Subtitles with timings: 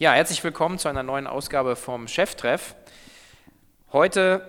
[0.00, 2.76] Ja, herzlich willkommen zu einer neuen Ausgabe vom Cheftreff.
[3.92, 4.48] Heute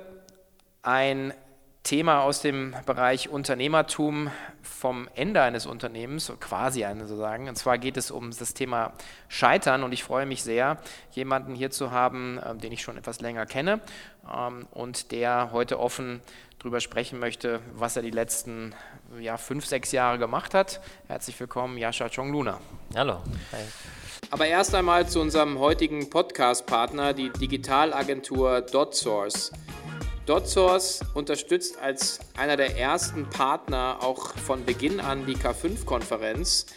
[0.83, 1.33] ein
[1.81, 4.29] Thema aus dem Bereich Unternehmertum
[4.62, 7.49] vom Ende eines Unternehmens, quasi sozusagen.
[7.49, 8.93] Und zwar geht es um das Thema
[9.27, 10.77] Scheitern und ich freue mich sehr,
[11.13, 13.81] jemanden hier zu haben, ähm, den ich schon etwas länger kenne
[14.31, 16.22] ähm, und der heute offen
[16.59, 18.76] darüber sprechen möchte, was er die letzten
[19.20, 20.80] ja, fünf, sechs Jahre gemacht hat.
[21.08, 22.59] Herzlich willkommen, Jascha Chongluna.
[22.94, 23.23] Hallo.
[23.52, 23.63] Hi.
[24.31, 29.51] Aber erst einmal zu unserem heutigen Podcast-Partner, die Digitalagentur DotSource.
[30.27, 36.67] DotSource unterstützt als einer der ersten Partner auch von Beginn an die K5-Konferenz,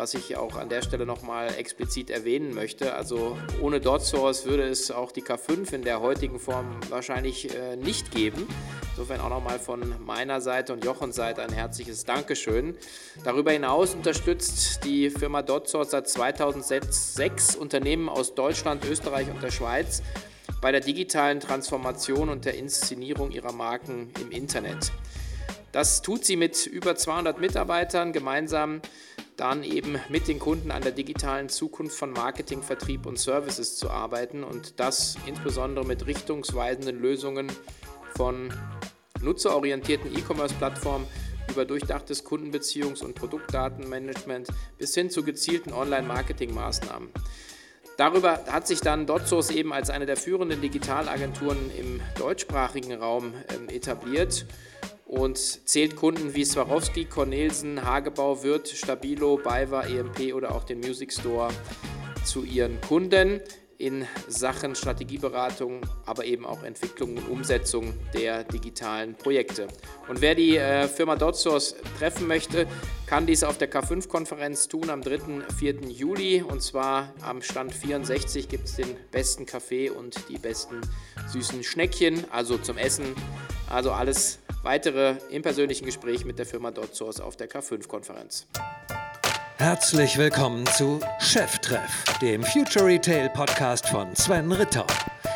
[0.00, 2.94] was ich auch an der Stelle nochmal explizit erwähnen möchte.
[2.94, 8.10] Also ohne DotSource würde es auch die K5 in der heutigen Form wahrscheinlich äh, nicht
[8.10, 8.48] geben.
[8.92, 12.78] Insofern auch nochmal von meiner Seite und Jochens Seite ein herzliches Dankeschön.
[13.24, 20.02] Darüber hinaus unterstützt die Firma DotSource seit 2006 Unternehmen aus Deutschland, Österreich und der Schweiz
[20.62, 24.92] bei der digitalen Transformation und der Inszenierung ihrer Marken im Internet.
[25.72, 28.80] Das tut sie mit über 200 Mitarbeitern gemeinsam
[29.40, 33.90] dann eben mit den Kunden an der digitalen Zukunft von Marketing, Vertrieb und Services zu
[33.90, 37.50] arbeiten und das insbesondere mit richtungsweisenden Lösungen
[38.16, 38.52] von
[39.22, 41.06] nutzerorientierten E-Commerce-Plattformen
[41.50, 47.08] über durchdachtes Kundenbeziehungs- und Produktdatenmanagement bis hin zu gezielten Online-Marketing-Maßnahmen.
[47.96, 53.74] Darüber hat sich dann DotSource eben als eine der führenden Digitalagenturen im deutschsprachigen Raum äh,
[53.74, 54.46] etabliert
[55.10, 61.12] und zählt Kunden wie Swarovski, Cornelsen, Hagebau, Wirth, Stabilo, BayWa, EMP oder auch den Music
[61.12, 61.52] Store
[62.24, 63.40] zu ihren Kunden
[63.76, 69.66] in Sachen Strategieberatung, aber eben auch Entwicklung und Umsetzung der digitalen Projekte.
[70.06, 72.68] Und wer die äh, Firma DotSource treffen möchte,
[73.06, 75.42] kann dies auf der K5-Konferenz tun am 3.
[75.58, 75.80] 4.
[75.88, 76.42] Juli.
[76.42, 80.82] Und zwar am Stand 64 gibt es den besten Kaffee und die besten
[81.32, 83.06] süßen Schneckchen, also zum Essen.
[83.68, 88.46] Also alles weitere im persönlichen Gespräch mit der Firma DotSource auf der K5-Konferenz.
[89.56, 94.86] Herzlich willkommen zu Cheftreff, dem Future Retail Podcast von Sven Ritter.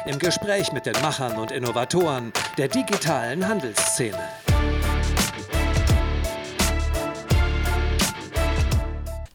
[0.06, 4.18] Im Gespräch mit den Machern und Innovatoren der digitalen Handelsszene.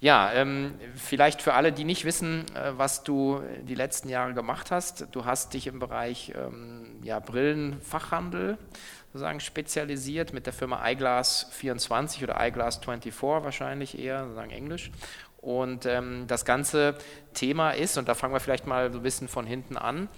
[0.02, 4.72] Ja, ähm, vielleicht für alle, die nicht wissen, äh, was du die letzten Jahre gemacht
[4.72, 5.08] hast.
[5.12, 8.58] Du hast dich im Bereich ähm, ja, Brillenfachhandel
[9.12, 14.92] sozusagen spezialisiert mit der Firma iGlass 24 oder iGlass 24 wahrscheinlich eher, sozusagen Englisch.
[15.42, 16.96] Und ähm, das ganze
[17.34, 20.10] Thema ist, und da fangen wir vielleicht mal so ein bisschen von hinten an,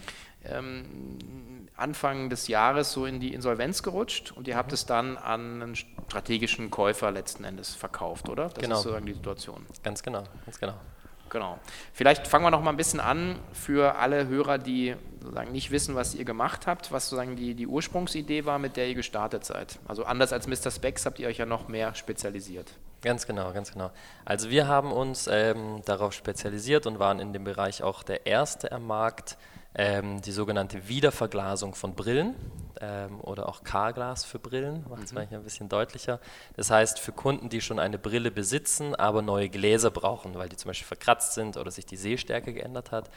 [0.43, 4.73] ähm, Anfang des Jahres so in die Insolvenz gerutscht und ihr habt mhm.
[4.73, 8.49] es dann an einen strategischen Käufer letzten Endes verkauft, oder?
[8.49, 8.75] Das genau.
[8.75, 9.65] ist sozusagen die Situation.
[9.83, 10.73] Ganz genau, ganz genau.
[11.31, 11.57] Genau.
[11.93, 15.95] Vielleicht fangen wir noch mal ein bisschen an für alle Hörer, die sozusagen nicht wissen,
[15.95, 19.79] was ihr gemacht habt, was sozusagen die, die Ursprungsidee war, mit der ihr gestartet seid.
[19.87, 20.69] Also anders als Mr.
[20.69, 22.73] Specs habt ihr euch ja noch mehr spezialisiert.
[23.01, 23.91] Ganz genau, ganz genau.
[24.25, 28.73] Also wir haben uns ähm, darauf spezialisiert und waren in dem Bereich auch der Erste
[28.73, 29.37] am Markt,
[29.73, 32.35] ähm, die sogenannte Wiederverglasung von Brillen
[32.81, 35.19] ähm, oder auch K-Glas für Brillen, macht es mhm.
[35.19, 36.19] manchmal ein bisschen deutlicher.
[36.57, 40.57] Das heißt, für Kunden, die schon eine Brille besitzen, aber neue Gläser brauchen, weil die
[40.57, 43.09] zum Beispiel verkratzt sind oder sich die Sehstärke geändert hat,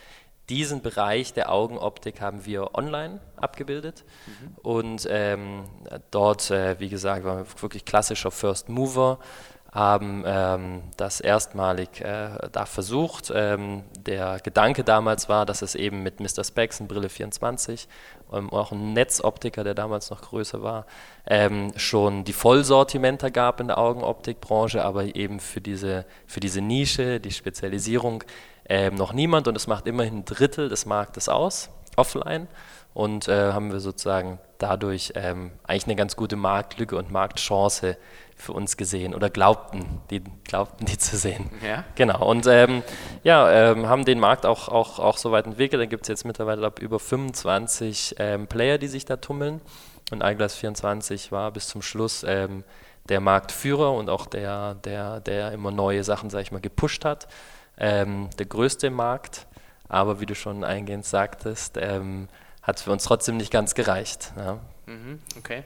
[0.49, 4.57] diesen Bereich der Augenoptik haben wir online abgebildet mhm.
[4.63, 5.65] und ähm,
[6.11, 9.19] dort, äh, wie gesagt, waren wir wirklich klassischer First Mover
[9.75, 13.33] haben ähm, das erstmalig äh, da versucht.
[13.35, 16.45] Ähm, der Gedanke damals war, dass es eben mit Mr.
[16.45, 17.89] Specs und Brille 24
[18.33, 20.87] ähm, auch ein Netzoptiker, der damals noch größer war,
[21.27, 27.19] ähm, schon die Vollsortimenter gab in der Augenoptikbranche, aber eben für diese, für diese Nische,
[27.19, 28.23] die Spezialisierung,
[28.69, 32.47] ähm, noch niemand und es macht immerhin ein Drittel des Marktes aus, offline.
[32.95, 37.97] Und äh, haben wir sozusagen dadurch ähm, eigentlich eine ganz gute Marktlücke und Marktchance
[38.37, 41.51] für uns gesehen oder glaubten, die glaubten die zu sehen.
[41.67, 41.85] Ja.
[41.95, 42.29] Genau.
[42.29, 42.83] Und ähm,
[43.23, 45.81] ja, ähm, haben den Markt auch, auch, auch so weit entwickelt.
[45.81, 49.61] Da gibt es jetzt mittlerweile ab über 25 ähm, Player, die sich da tummeln.
[50.11, 52.65] Und iGlass 24 war bis zum Schluss ähm,
[53.09, 57.29] der Marktführer und auch der, der, der immer neue Sachen, sage ich mal, gepusht hat.
[57.77, 59.47] Ähm, der größte Markt,
[59.89, 62.29] aber wie du schon eingehend sagtest, ähm,
[62.63, 64.33] hat für uns trotzdem nicht ganz gereicht.
[64.37, 64.59] Ja.
[64.87, 65.65] Mhm, okay.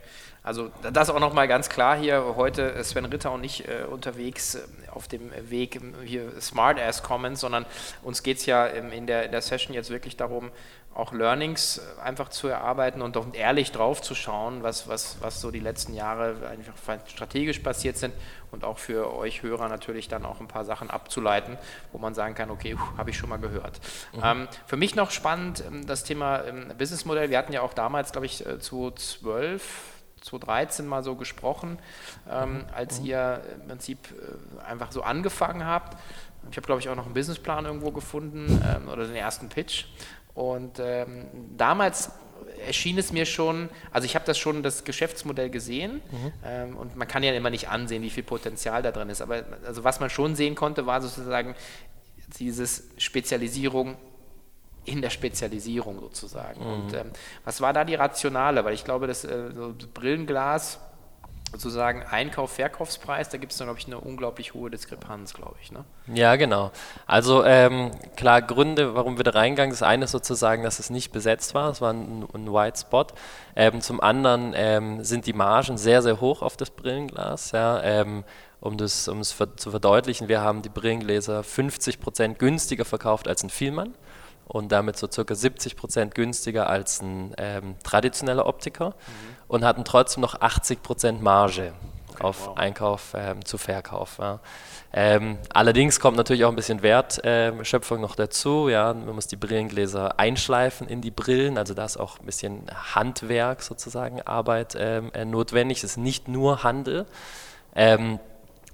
[0.49, 4.61] Also das auch nochmal ganz klar hier, heute Sven Ritter und ich äh, unterwegs äh,
[4.91, 7.67] auf dem Weg ähm, hier Smart Ass Comments, sondern
[8.03, 10.50] uns geht es ja in der, in der Session jetzt wirklich darum,
[10.95, 15.43] auch Learnings äh, einfach zu erarbeiten und auch ehrlich drauf zu schauen, was, was, was
[15.43, 18.15] so die letzten Jahre einfach strategisch passiert sind
[18.50, 21.59] und auch für euch Hörer natürlich dann auch ein paar Sachen abzuleiten,
[21.93, 23.81] wo man sagen kann, okay, habe ich schon mal gehört.
[24.15, 24.21] Mhm.
[24.25, 27.29] Ähm, für mich noch spannend ähm, das Thema ähm, Businessmodell.
[27.29, 31.79] Wir hatten ja auch damals, glaube ich, 2012 äh, 2013 mal so gesprochen,
[32.31, 32.65] ähm, mhm.
[32.75, 33.06] als mhm.
[33.06, 35.99] ihr im Prinzip äh, einfach so angefangen habt.
[36.50, 39.87] Ich habe, glaube ich, auch noch einen Businessplan irgendwo gefunden ähm, oder den ersten Pitch.
[40.35, 41.26] Und ähm,
[41.56, 42.12] damals
[42.67, 46.32] erschien es mir schon, also ich habe das schon das Geschäftsmodell gesehen mhm.
[46.44, 49.21] ähm, und man kann ja immer nicht ansehen, wie viel Potenzial da drin ist.
[49.21, 51.55] Aber also was man schon sehen konnte, war sozusagen
[52.38, 53.97] dieses Spezialisierung
[54.88, 56.61] in der Spezialisierung sozusagen.
[56.64, 56.73] Mhm.
[56.73, 57.11] Und ähm,
[57.44, 58.64] was war da die Rationale?
[58.64, 60.81] Weil ich glaube, das äh, so Brillenglas
[61.52, 65.73] sozusagen Einkauf, Verkaufspreis, da gibt es dann, glaube ich, eine unglaublich hohe Diskrepanz, glaube ich.
[65.73, 65.85] Ne?
[66.12, 66.70] Ja, genau.
[67.06, 71.11] Also ähm, klar, Gründe, warum wir da reingegangen, das eine ist sozusagen, dass es nicht
[71.11, 73.06] besetzt war, es war ein, ein White Spot.
[73.56, 77.52] Ähm, zum anderen ähm, sind die Margen sehr, sehr hoch auf das Brillenglas.
[77.52, 78.25] Ja, ähm,
[78.61, 83.50] um das um es zu verdeutlichen, wir haben die Brillengläser 50% günstiger verkauft als ein
[83.50, 83.94] Vielmann
[84.49, 88.93] und damit so circa 70 Prozent günstiger als ein ähm, traditioneller Optiker mhm.
[89.49, 91.75] und hatten trotzdem noch 80 Prozent Marge
[92.15, 92.56] okay, auf wow.
[92.56, 94.19] Einkauf ähm, zu Verkauf.
[94.19, 94.41] Ja.
[94.93, 98.69] Ähm, allerdings kommt natürlich auch ein bisschen Wertschöpfung noch dazu.
[98.71, 98.95] Ja.
[98.95, 102.65] Man muss die Brillengläser einschleifen in die Brillen, also da ist auch ein bisschen
[102.95, 105.79] Handwerk sozusagen, Arbeit ähm, äh, notwendig.
[105.79, 107.05] Es ist nicht nur Handel.
[107.75, 108.19] Ähm,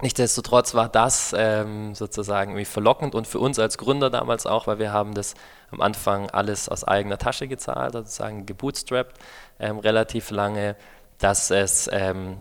[0.01, 4.77] Nichtsdestotrotz war das ähm, sozusagen irgendwie verlockend und für uns als Gründer damals auch, weil
[4.77, 5.35] wir haben das
[5.75, 9.17] am Anfang alles aus eigener Tasche gezahlt, sozusagen gebootstrapped,
[9.59, 10.75] ähm, relativ lange,
[11.17, 12.37] dass es ähm,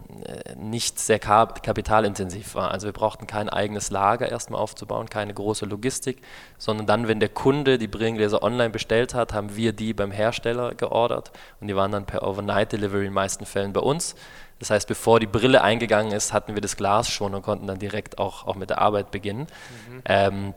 [0.56, 2.72] nicht sehr kapitalintensiv war.
[2.72, 6.22] Also wir brauchten kein eigenes Lager erstmal aufzubauen, keine große Logistik,
[6.58, 10.74] sondern dann, wenn der Kunde die Brillengläser online bestellt hat, haben wir die beim Hersteller
[10.74, 14.16] geordert und die waren dann per Overnight Delivery in den meisten Fällen bei uns.
[14.58, 17.78] Das heißt, bevor die Brille eingegangen ist, hatten wir das Glas schon und konnten dann
[17.78, 19.46] direkt auch, auch mit der Arbeit beginnen.
[19.88, 20.02] Mhm.
[20.04, 20.54] Ähm,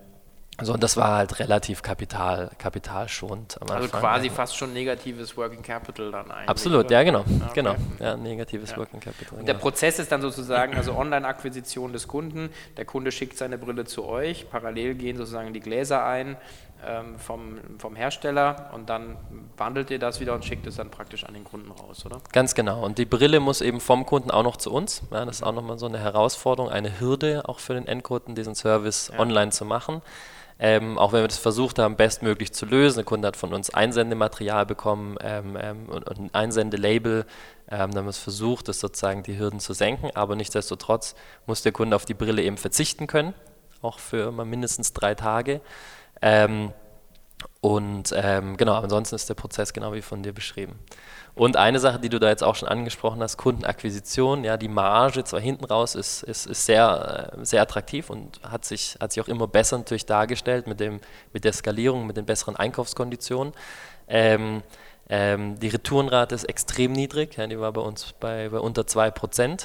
[0.61, 3.61] so, und das war halt relativ kapital, kapitalschonend.
[3.61, 3.99] also Anfang.
[3.99, 6.49] quasi fast schon negatives Working Capital dann eigentlich.
[6.49, 6.93] Absolut, oder?
[6.93, 7.51] ja genau, okay.
[7.53, 8.77] genau, ja, negatives ja.
[8.77, 9.39] Working Capital.
[9.39, 12.49] Und der Prozess ist dann sozusagen also Online-Akquisition des Kunden.
[12.75, 16.37] Der Kunde schickt seine Brille zu euch, parallel gehen sozusagen die Gläser ein
[16.85, 19.17] ähm, vom, vom Hersteller und dann
[19.57, 22.21] wandelt ihr das wieder und schickt es dann praktisch an den Kunden raus, oder?
[22.31, 22.83] Ganz genau.
[22.83, 25.01] Und die Brille muss eben vom Kunden auch noch zu uns.
[25.11, 28.55] Ja, das ist auch nochmal so eine Herausforderung, eine Hürde auch für den Endkunden, diesen
[28.55, 30.01] Service online zu machen.
[30.59, 32.97] Ähm, auch wenn wir das versucht haben, bestmöglich zu lösen.
[32.97, 37.25] Der Kunde hat von uns Einsendematerial bekommen ähm, ähm, und, und, ein Einsendelabel.
[37.69, 41.15] Ähm, dann haben wir versucht, das sozusagen die Hürden zu senken, aber nichtsdestotrotz
[41.45, 43.33] muss der Kunde auf die Brille eben verzichten können,
[43.81, 45.61] auch für immer mindestens drei Tage.
[46.21, 46.73] Ähm,
[47.61, 50.79] und ähm, genau, ansonsten ist der Prozess genau wie von dir beschrieben.
[51.37, 55.23] Und eine Sache, die du da jetzt auch schon angesprochen hast, Kundenakquisition, ja, die Marge
[55.23, 59.23] zwar hinten raus ist, ist, ist sehr, äh, sehr attraktiv und hat sich, hat sich
[59.23, 60.99] auch immer besser natürlich dargestellt mit, dem,
[61.33, 63.53] mit der Skalierung, mit den besseren Einkaufskonditionen.
[64.07, 64.63] Ähm,
[65.09, 69.47] ähm, die Retourenrate ist extrem niedrig, ja, die war bei uns bei, bei unter 2%,
[69.47, 69.59] mhm.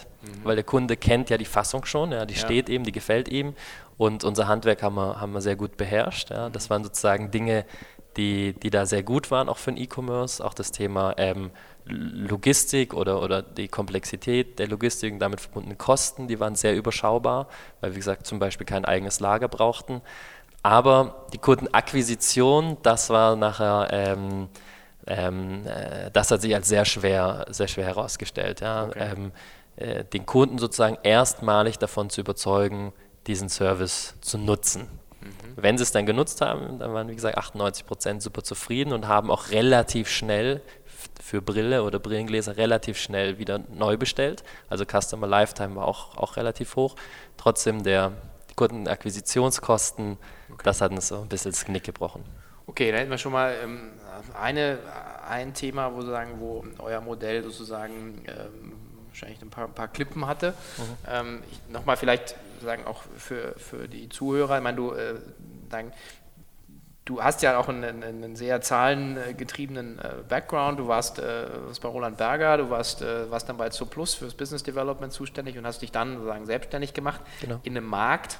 [0.44, 2.40] weil der Kunde kennt ja die Fassung schon, ja, die ja.
[2.40, 3.54] steht ihm, die gefällt ihm
[4.02, 6.30] und unser Handwerk haben wir, haben wir sehr gut beherrscht.
[6.30, 6.48] Ja.
[6.48, 7.64] Das waren sozusagen Dinge,
[8.16, 10.44] die, die da sehr gut waren, auch für den E-Commerce.
[10.44, 11.50] Auch das Thema ähm,
[11.84, 17.48] Logistik oder, oder die Komplexität der Logistik und damit verbundene Kosten, die waren sehr überschaubar,
[17.80, 20.00] weil, wie gesagt, zum Beispiel kein eigenes Lager brauchten.
[20.62, 24.48] Aber die Kundenakquisition, das war nachher, ähm,
[25.06, 28.60] ähm, äh, das hat sich als sehr schwer, sehr schwer herausgestellt.
[28.60, 28.84] Ja.
[28.84, 29.12] Okay.
[29.16, 29.32] Ähm,
[29.76, 32.92] äh, den Kunden sozusagen erstmalig davon zu überzeugen,
[33.26, 34.86] diesen Service zu nutzen.
[35.22, 35.56] Mhm.
[35.56, 39.08] Wenn sie es dann genutzt haben, dann waren wie gesagt 98 Prozent super zufrieden und
[39.08, 40.62] haben auch relativ schnell
[41.22, 44.42] für Brille oder Brillengläser relativ schnell wieder neu bestellt.
[44.68, 46.96] Also Customer Lifetime war auch, auch relativ hoch.
[47.36, 48.12] Trotzdem der,
[48.50, 50.18] die Kundenakquisitionskosten,
[50.52, 50.62] okay.
[50.64, 52.24] das hat uns so ein bisschen das Knick gebrochen.
[52.66, 53.92] Okay, da hätten wir schon mal ähm,
[54.40, 54.78] eine,
[55.28, 58.72] ein Thema, wo, sagen, wo euer Modell sozusagen ähm,
[59.12, 60.54] wahrscheinlich ein paar, ein paar Klippen hatte.
[60.78, 60.82] Mhm.
[61.08, 65.14] Ähm, Nochmal vielleicht sagen auch für, für die Zuhörer, ich meine, du, äh,
[65.70, 65.92] sagen,
[67.04, 70.78] du hast ja auch einen, einen sehr zahlengetriebenen äh, Background.
[70.78, 74.34] Du warst, äh, warst bei Roland Berger, du warst, äh, warst dann bei Zooplus fürs
[74.34, 77.60] Business Development zuständig und hast dich dann sozusagen selbstständig gemacht genau.
[77.64, 78.38] in einem Markt,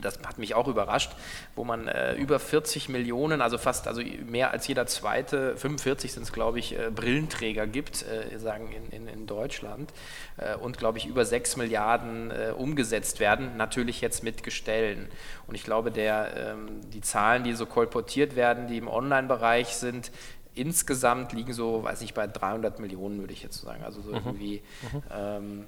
[0.00, 1.12] das hat mich auch überrascht,
[1.54, 6.22] wo man äh, über 40 Millionen, also fast also mehr als jeder zweite, 45 sind
[6.22, 9.92] es glaube ich, äh, Brillenträger gibt, äh, sagen in, in, in Deutschland
[10.38, 15.08] äh, und glaube ich über 6 Milliarden äh, umgesetzt werden, natürlich jetzt mit Gestellen.
[15.46, 20.10] Und ich glaube, der, ähm, die Zahlen, die so kolportiert werden, die im Online-Bereich sind,
[20.54, 23.82] insgesamt liegen so, weiß ich, bei 300 Millionen, würde ich jetzt sagen.
[23.84, 24.16] Also so mhm.
[24.16, 25.02] irgendwie, mhm.
[25.10, 25.64] Ähm,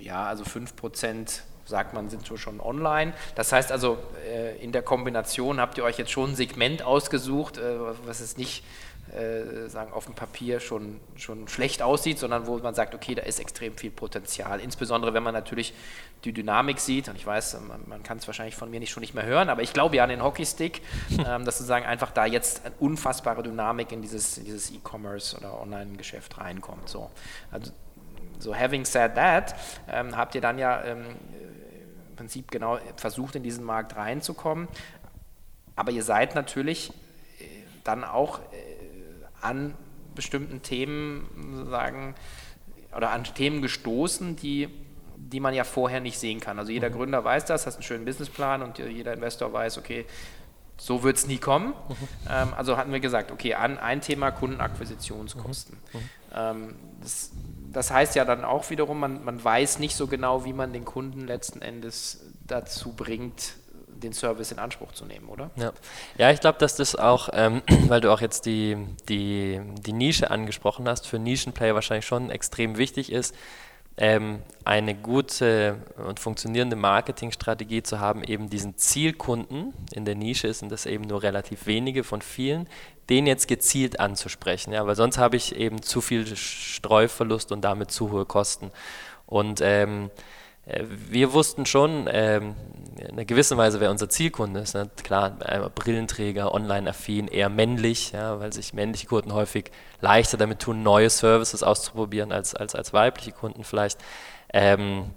[0.00, 3.14] ja, also 5 Prozent sagt man, sind schon online.
[3.34, 3.98] Das heißt also,
[4.30, 7.62] äh, in der Kombination habt ihr euch jetzt schon ein Segment ausgesucht, äh,
[8.06, 8.62] was es nicht
[9.12, 13.22] äh, sagen, auf dem Papier schon, schon schlecht aussieht, sondern wo man sagt, okay, da
[13.22, 14.60] ist extrem viel Potenzial.
[14.60, 15.74] Insbesondere wenn man natürlich
[16.24, 19.02] die Dynamik sieht, und ich weiß, man, man kann es wahrscheinlich von mir nicht schon
[19.02, 20.82] nicht mehr hören, aber ich glaube ja an den Hockeystick,
[21.26, 26.38] ähm, dass sozusagen einfach da jetzt eine unfassbare Dynamik in dieses, dieses E-Commerce oder Online-Geschäft
[26.38, 26.88] reinkommt.
[26.88, 27.10] So.
[27.50, 27.72] Also,
[28.38, 29.54] so having said that,
[29.90, 31.04] ähm, habt ihr dann ja ähm,
[32.22, 34.68] Prinzip genau versucht, in diesen Markt reinzukommen.
[35.74, 36.90] Aber ihr seid natürlich
[37.40, 37.44] äh,
[37.82, 38.42] dann auch äh,
[39.40, 39.74] an
[40.14, 42.14] bestimmten Themen sagen
[42.96, 44.68] oder an Themen gestoßen, die,
[45.16, 46.60] die man ja vorher nicht sehen kann.
[46.60, 46.94] Also jeder mhm.
[46.94, 50.06] Gründer weiß das, hat einen schönen Businessplan und jeder Investor weiß, okay,
[50.76, 51.68] so wird es nie kommen.
[51.88, 51.94] Mhm.
[52.30, 55.76] Ähm, also hatten wir gesagt, okay, an, ein Thema Kundenakquisitionskosten.
[55.92, 55.98] Mhm.
[55.98, 56.08] mhm.
[56.34, 57.32] Ähm, das,
[57.72, 60.84] das, heißt ja dann auch wiederum, man, man weiß nicht so genau, wie man den
[60.84, 63.54] Kunden letzten Endes dazu bringt,
[64.02, 65.50] den Service in Anspruch zu nehmen, oder?
[65.56, 65.72] Ja,
[66.18, 68.76] ja ich glaube, dass das auch, ähm, weil du auch jetzt die,
[69.08, 73.34] die, die Nische angesprochen hast, für Nischenplayer wahrscheinlich schon extrem wichtig ist,
[73.96, 75.76] ähm, eine gute
[76.08, 81.04] und funktionierende Marketingstrategie zu haben, eben diesen Zielkunden in der Nische ist und das eben
[81.04, 82.68] nur relativ wenige von vielen,
[83.10, 87.90] den jetzt gezielt anzusprechen, ja, weil sonst habe ich eben zu viel Streuverlust und damit
[87.90, 88.70] zu hohe Kosten.
[89.26, 90.41] Und ähm, äh,
[91.10, 92.54] wir wussten schon, ähm,
[92.98, 94.74] in einer gewissen Weise, wer unser Zielkunde ist.
[94.74, 94.88] Ne?
[95.02, 95.30] Klar,
[95.74, 101.62] Brillenträger, online-affin, eher männlich, ja, weil sich männliche Kunden häufig leichter damit tun, neue Services
[101.62, 103.98] auszuprobieren als, als, als weibliche Kunden vielleicht.
[104.52, 105.10] Ähm,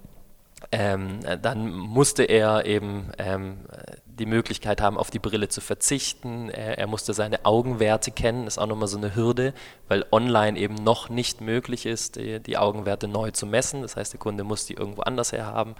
[0.71, 3.59] ähm, dann musste er eben ähm,
[4.05, 6.49] die Möglichkeit haben, auf die Brille zu verzichten.
[6.49, 9.53] Er, er, musste seine Augenwerte kennen, ist auch nochmal so eine Hürde,
[9.87, 13.81] weil online eben noch nicht möglich ist, die, die Augenwerte neu zu messen.
[13.81, 15.75] Das heißt, der Kunde muss die irgendwo anders her haben.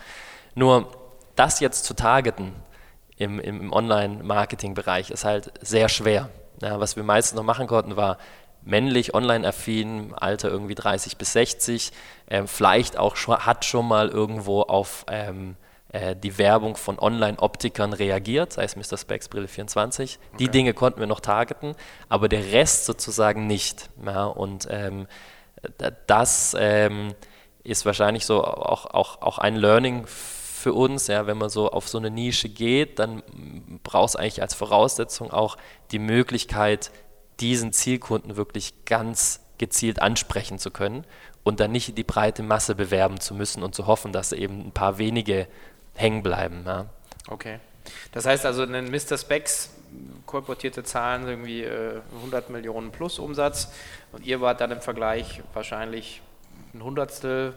[0.54, 0.90] Nur
[1.36, 2.54] das jetzt zu targeten
[3.18, 6.30] im, im Online-Marketing-Bereich ist halt sehr schwer.
[6.62, 8.18] Ja, was wir meistens noch machen konnten, war
[8.66, 11.92] männlich, online-affin, Alter irgendwie 30 bis 60,
[12.26, 15.56] äh, vielleicht auch schon, hat schon mal irgendwo auf ähm,
[15.90, 18.98] äh, die Werbung von Online-Optikern reagiert, sei es Mr.
[18.98, 20.20] Specs Brille 24.
[20.20, 20.38] Okay.
[20.40, 21.76] Die Dinge konnten wir noch targeten,
[22.10, 23.90] aber der Rest sozusagen nicht.
[24.06, 25.08] Ja, und ähm,
[26.08, 27.14] das ähm,
[27.64, 31.88] ist wahrscheinlich so auch, auch, auch ein Learning für uns, ja, wenn man so auf
[31.88, 33.22] so eine Nische geht, dann
[33.84, 35.58] braucht es eigentlich als Voraussetzung auch
[35.92, 36.92] die Möglichkeit,
[37.40, 41.06] diesen Zielkunden wirklich ganz gezielt ansprechen zu können
[41.44, 44.72] und dann nicht die breite Masse bewerben zu müssen und zu hoffen, dass eben ein
[44.72, 45.48] paar wenige
[45.94, 46.64] hängen bleiben.
[46.66, 46.88] Ja.
[47.28, 47.60] Okay.
[48.12, 49.18] Das heißt also, ein Mr.
[49.18, 49.70] Specs
[50.26, 53.72] kolportierte Zahlen irgendwie äh, 100 Millionen plus Umsatz
[54.12, 56.22] und ihr wart dann im Vergleich wahrscheinlich
[56.74, 57.54] ein Hundertstel,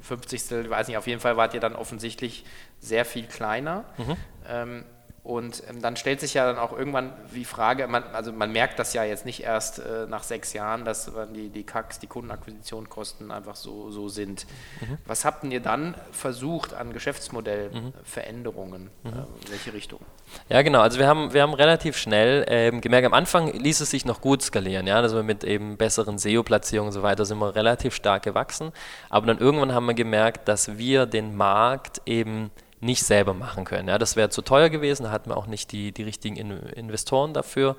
[0.00, 2.44] Fünfzigstel, ich weiß nicht, auf jeden Fall wart ihr dann offensichtlich
[2.78, 3.84] sehr viel kleiner.
[3.98, 4.16] Mhm.
[4.48, 4.84] Ähm,
[5.30, 8.80] und ähm, dann stellt sich ja dann auch irgendwann die Frage, man, also man merkt
[8.80, 13.30] das ja jetzt nicht erst äh, nach sechs Jahren, dass die, die CACs, die Kundenakquisitionskosten
[13.30, 14.44] einfach so, so sind.
[14.80, 14.98] Mhm.
[15.06, 18.90] Was habt ihr dann versucht an Geschäftsmodellveränderungen?
[19.04, 19.08] Mhm.
[19.08, 20.00] Äh, in welche Richtung?
[20.48, 20.80] Ja, genau.
[20.80, 24.20] Also wir haben, wir haben relativ schnell ähm, gemerkt, am Anfang ließ es sich noch
[24.20, 24.88] gut skalieren.
[24.88, 24.96] Ja?
[24.96, 28.72] Also mit eben besseren SEO-Platzierungen und so weiter sind wir relativ stark gewachsen.
[29.10, 33.88] Aber dann irgendwann haben wir gemerkt, dass wir den Markt eben nicht selber machen können.
[33.88, 36.50] Ja, das wäre zu teuer gewesen, da hatten wir auch nicht die, die richtigen in
[36.50, 37.76] Investoren dafür,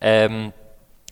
[0.00, 0.52] ähm,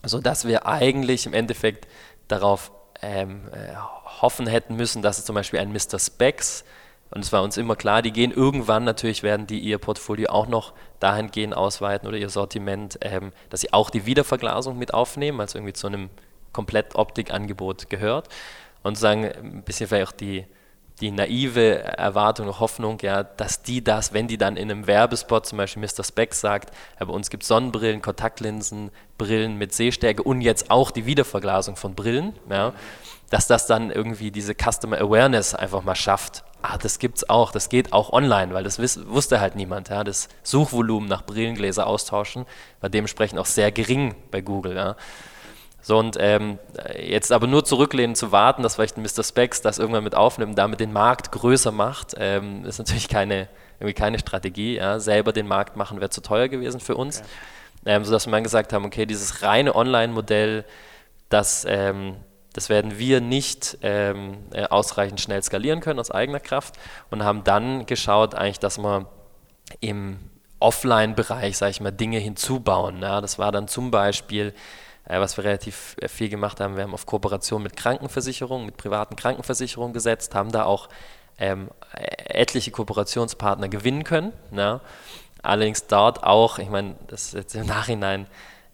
[0.03, 1.89] sodass wir eigentlich im Endeffekt
[2.29, 3.75] darauf ähm, äh,
[4.21, 5.99] hoffen hätten müssen, dass es zum Beispiel ein Mr.
[5.99, 6.65] Specs,
[7.13, 10.47] und es war uns immer klar, die gehen irgendwann, natürlich werden die ihr Portfolio auch
[10.47, 15.59] noch dahingehend ausweiten oder ihr Sortiment, ähm, dass sie auch die Wiederverglasung mit aufnehmen, also
[15.59, 16.09] irgendwie zu einem
[16.53, 18.29] komplett Optikangebot gehört
[18.83, 20.47] und sagen, ein bisschen vielleicht auch die
[21.01, 25.47] die naive Erwartung und Hoffnung, ja, dass die das, wenn die dann in einem Werbespot,
[25.47, 26.05] zum Beispiel Mr.
[26.05, 30.91] Speck sagt, ja, bei uns gibt es Sonnenbrillen, Kontaktlinsen, Brillen mit Sehstärke und jetzt auch
[30.91, 32.73] die Wiederverglasung von Brillen, ja,
[33.31, 36.45] dass das dann irgendwie diese Customer Awareness einfach mal schafft.
[36.63, 39.89] Ah, das gibt's auch, das geht auch online, weil das wusste halt niemand.
[39.89, 40.05] Ja.
[40.05, 42.45] Das Suchvolumen nach Brillengläser austauschen
[42.81, 44.77] war dementsprechend auch sehr gering bei Google.
[44.77, 44.97] Ja.
[45.83, 46.59] So und ähm,
[46.99, 49.23] jetzt aber nur zurücklehnen zu warten, dass vielleicht Mr.
[49.23, 53.95] Specs das irgendwann mit aufnimmt damit den Markt größer macht, ähm, ist natürlich keine, irgendwie
[53.95, 54.77] keine Strategie.
[54.77, 55.01] Ja.
[55.01, 57.21] Selber den Markt machen wäre zu teuer gewesen für uns.
[57.21, 57.29] Okay.
[57.87, 60.67] Ähm, sodass wir dann gesagt haben, okay, dieses reine Online-Modell,
[61.31, 62.17] das, ähm,
[62.53, 66.75] das werden wir nicht ähm, äh, ausreichend schnell skalieren können aus eigener Kraft
[67.11, 69.07] und haben dann geschaut, eigentlich, dass wir
[69.81, 70.19] im
[70.59, 73.01] Offline-Bereich, sage ich mal, Dinge hinzubauen.
[73.01, 73.23] Ja.
[73.23, 74.53] Das war dann zum Beispiel
[75.19, 79.17] was wir relativ äh, viel gemacht haben, wir haben auf Kooperation mit Krankenversicherungen, mit privaten
[79.17, 80.89] Krankenversicherungen gesetzt, haben da auch
[81.39, 81.71] ähm,
[82.27, 84.33] etliche Kooperationspartner gewinnen können.
[84.53, 84.81] Ja.
[85.43, 88.27] Allerdings dort auch, ich meine, das ist jetzt im Nachhinein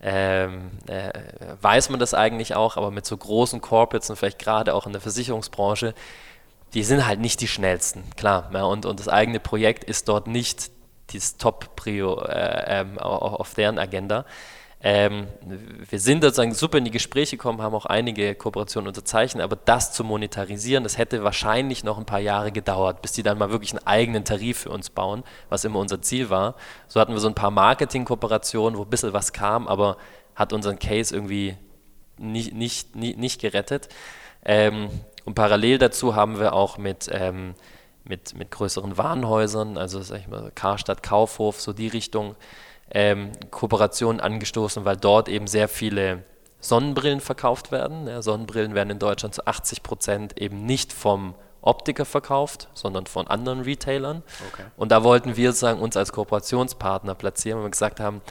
[0.02, 1.10] ähm, äh,
[1.62, 4.92] weiß man das eigentlich auch, aber mit so großen Corporates und vielleicht gerade auch in
[4.92, 5.94] der Versicherungsbranche,
[6.74, 8.50] die sind halt nicht die schnellsten, klar.
[8.52, 10.70] Ja, und, und das eigene Projekt ist dort nicht
[11.12, 14.26] das Top-Prio äh, ähm, auf deren Agenda.
[14.80, 15.26] Ähm,
[15.88, 19.92] wir sind sozusagen super in die Gespräche gekommen, haben auch einige Kooperationen unterzeichnet, aber das
[19.92, 23.72] zu monetarisieren, das hätte wahrscheinlich noch ein paar Jahre gedauert, bis die dann mal wirklich
[23.72, 26.56] einen eigenen Tarif für uns bauen, was immer unser Ziel war.
[26.88, 29.96] So hatten wir so ein paar Marketing-Kooperationen, wo ein bisschen was kam, aber
[30.34, 31.56] hat unseren Case irgendwie
[32.18, 33.88] nicht, nicht, nicht, nicht gerettet.
[34.44, 34.90] Ähm,
[35.24, 37.54] und parallel dazu haben wir auch mit, ähm,
[38.04, 42.36] mit, mit größeren Warenhäusern, also sag ich mal, Karstadt, Kaufhof, so die Richtung,
[42.90, 46.24] ähm, Kooperationen angestoßen, weil dort eben sehr viele
[46.60, 48.06] Sonnenbrillen verkauft werden.
[48.06, 53.26] Ja, Sonnenbrillen werden in Deutschland zu 80 Prozent eben nicht vom Optiker verkauft, sondern von
[53.26, 54.22] anderen Retailern.
[54.52, 54.64] Okay.
[54.76, 58.22] Und da wollten wir sozusagen uns als Kooperationspartner platzieren, weil wir gesagt haben,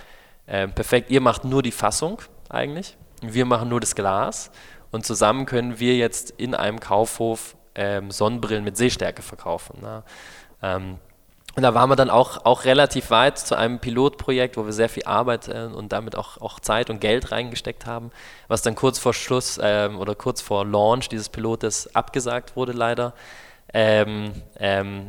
[0.48, 4.52] äh, perfekt, ihr macht nur die Fassung eigentlich, wir machen nur das Glas
[4.92, 9.82] und zusammen können wir jetzt in einem Kaufhof ähm, Sonnenbrillen mit Sehstärke verkaufen.
[9.82, 10.04] Ne?
[10.62, 10.98] Ähm,
[11.56, 14.90] und da waren wir dann auch, auch relativ weit zu einem Pilotprojekt, wo wir sehr
[14.90, 18.12] viel Arbeit äh, und damit auch, auch Zeit und Geld reingesteckt haben,
[18.48, 23.14] was dann kurz vor Schluss ähm, oder kurz vor Launch dieses Pilotes abgesagt wurde leider.
[23.74, 25.06] Ähm, ähm,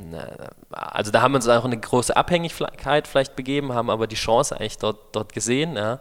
[0.70, 4.56] also da haben wir uns auch eine große Abhängigkeit vielleicht begeben, haben aber die Chance
[4.56, 5.76] eigentlich dort, dort gesehen.
[5.76, 5.98] Ja.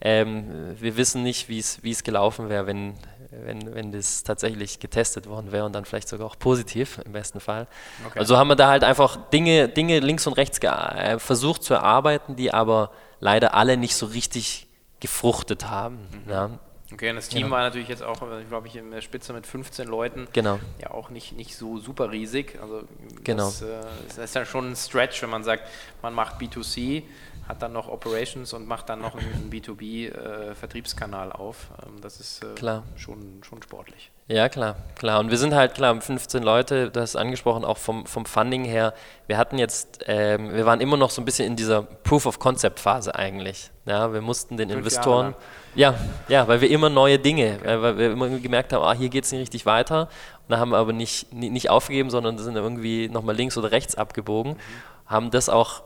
[0.00, 2.94] Ähm, wir wissen nicht, wie es gelaufen wäre, wenn,
[3.30, 7.40] wenn, wenn das tatsächlich getestet worden wäre und dann vielleicht sogar auch positiv im besten
[7.40, 7.66] Fall.
[8.06, 8.18] Okay.
[8.18, 12.36] Also haben wir da halt einfach Dinge, Dinge links und rechts äh, versucht zu erarbeiten,
[12.36, 14.66] die aber leider alle nicht so richtig
[14.98, 15.98] gefruchtet haben.
[16.24, 16.30] Mhm.
[16.30, 16.50] Ja.
[16.92, 17.54] Okay, und das Team genau.
[17.54, 20.26] war natürlich jetzt auch, glaube ich, in der Spitze mit 15 Leuten.
[20.32, 20.58] Genau.
[20.80, 22.58] Ja, auch nicht, nicht so super riesig.
[22.60, 22.82] Also
[23.22, 23.44] genau.
[23.44, 25.68] das, äh, das ist ja schon ein Stretch, wenn man sagt,
[26.02, 27.04] man macht B2C
[27.50, 31.68] hat dann noch Operations und macht dann noch einen B2B-Vertriebskanal äh, auf.
[31.84, 32.84] Ähm, das ist äh, klar.
[32.96, 34.10] Schon, schon sportlich.
[34.28, 35.18] Ja, klar, klar.
[35.18, 38.94] Und wir sind halt, klar, 15 Leute, das ist angesprochen, auch vom, vom Funding her.
[39.26, 43.70] Wir hatten jetzt, ähm, wir waren immer noch so ein bisschen in dieser Proof-of-Concept-Phase eigentlich.
[43.86, 45.34] Ja, wir mussten den Fünf Investoren,
[45.74, 45.94] ja,
[46.28, 47.82] ja, weil wir immer neue Dinge, okay.
[47.82, 50.02] weil wir immer gemerkt haben, ah, hier geht es nicht richtig weiter.
[50.02, 53.96] Und da haben wir aber nicht, nicht aufgegeben, sondern sind irgendwie nochmal links oder rechts
[53.96, 55.10] abgebogen, mhm.
[55.10, 55.82] haben das auch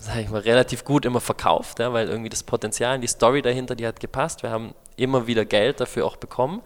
[0.00, 3.42] sage ich mal, relativ gut immer verkauft, ja, weil irgendwie das Potenzial und die Story
[3.42, 4.42] dahinter, die hat gepasst.
[4.42, 6.56] Wir haben immer wieder Geld dafür auch bekommen.
[6.56, 6.62] Mhm.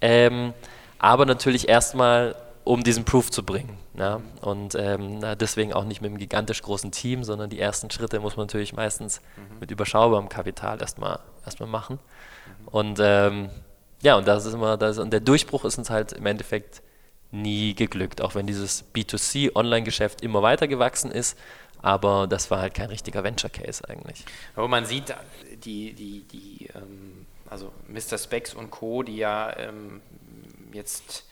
[0.00, 0.54] Ähm,
[0.98, 2.34] aber natürlich erstmal,
[2.64, 3.78] um diesen Proof zu bringen.
[3.96, 4.20] Ja.
[4.40, 8.36] Und ähm, deswegen auch nicht mit einem gigantisch großen Team, sondern die ersten Schritte muss
[8.36, 9.60] man natürlich meistens mhm.
[9.60, 12.00] mit überschaubarem Kapital erstmal, erstmal machen.
[12.46, 12.68] Mhm.
[12.68, 13.50] Und ähm,
[14.02, 16.82] ja, und das ist immer, das, und der Durchbruch ist uns halt im Endeffekt
[17.30, 21.36] nie geglückt, auch wenn dieses B2C-Online-Geschäft immer weiter gewachsen ist
[21.84, 24.24] aber das war halt kein richtiger Venture Case eigentlich.
[24.56, 25.14] Aber man sieht,
[25.64, 28.16] die, die, die ähm, also Mr.
[28.16, 30.00] Specs und Co., die ja ähm,
[30.72, 31.24] jetzt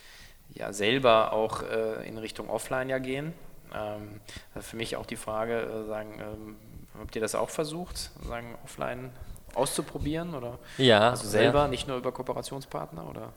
[0.53, 3.33] ja selber auch äh, in Richtung Offline ja gehen.
[3.75, 4.21] Ähm,
[4.61, 6.57] für mich auch die Frage, äh, sagen, ähm,
[6.99, 9.11] habt ihr das auch versucht, sagen Offline
[9.55, 11.69] auszuprobieren oder ja, also selber, ja.
[11.69, 13.33] nicht nur über Kooperationspartner oder?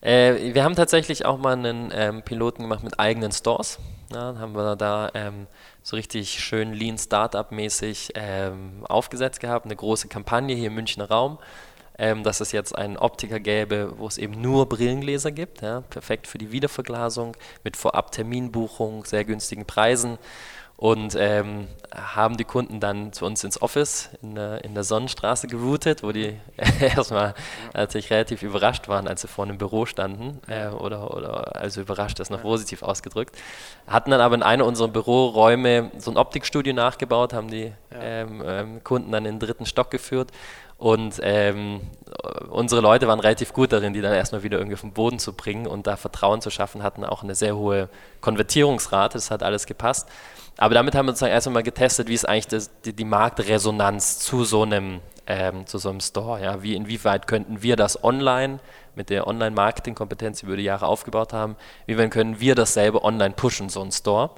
[0.00, 3.78] Äh, wir haben tatsächlich auch mal einen ähm, Piloten gemacht mit eigenen Stores.
[4.12, 5.46] Ja, haben wir da ähm,
[5.82, 11.08] so richtig schön Lean Startup mäßig ähm, aufgesetzt gehabt, eine große Kampagne hier im Münchner
[11.08, 11.38] Raum,
[11.98, 16.28] ähm, dass es jetzt einen Optiker gäbe, wo es eben nur Brillengläser gibt, ja, perfekt
[16.28, 20.18] für die Wiederverglasung, mit Vorab-Terminbuchung, sehr günstigen Preisen
[20.76, 25.46] und ähm, haben die Kunden dann zu uns ins Office in der, in der Sonnenstraße
[25.46, 26.38] geroutet, wo die
[26.80, 27.34] erstmal
[27.72, 32.20] natürlich relativ überrascht waren, als sie vor einem Büro standen äh, oder, oder also überrascht
[32.20, 33.36] ist noch positiv ausgedrückt.
[33.86, 38.84] Hatten dann aber in einer unserer Büroräume so ein Optikstudio nachgebaut, haben die ähm, ähm,
[38.84, 40.30] Kunden dann in den dritten Stock geführt
[40.76, 41.80] und ähm,
[42.50, 45.32] unsere Leute waren relativ gut darin, die dann erstmal wieder irgendwie auf den Boden zu
[45.32, 47.88] bringen und da Vertrauen zu schaffen, hatten auch eine sehr hohe
[48.20, 50.06] Konvertierungsrate, das hat alles gepasst.
[50.58, 54.18] Aber damit haben wir sozusagen erst einmal getestet, wie ist eigentlich das, die, die, Marktresonanz
[54.18, 56.42] zu so einem, ähm, zu so einem Store.
[56.42, 56.62] Ja?
[56.62, 58.58] Wie, inwieweit könnten wir das online
[58.94, 63.34] mit der Online-Marketing-Kompetenz, die wir die Jahre aufgebaut haben, wie können wir das selber online
[63.34, 64.30] pushen, so ein Store.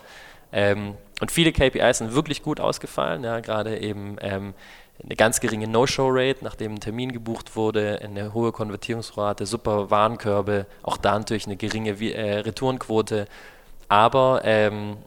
[0.53, 4.55] Ähm, und viele KPIs sind wirklich gut ausgefallen, ja, gerade eben ähm,
[5.03, 10.97] eine ganz geringe No-Show-Rate, nachdem ein Termin gebucht wurde, eine hohe Konvertierungsrate, super Warenkörbe, auch
[10.97, 13.27] da natürlich eine geringe äh, Retourenquote,
[13.89, 14.99] aber ähm,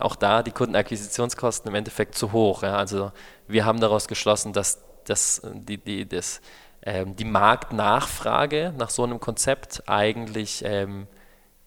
[0.00, 2.62] auch da die Kundenakquisitionskosten im Endeffekt zu hoch.
[2.62, 2.76] Ja.
[2.76, 3.12] Also
[3.48, 6.40] wir haben daraus geschlossen, dass, dass die, die, das,
[6.82, 11.06] ähm, die Marktnachfrage nach so einem Konzept eigentlich ähm,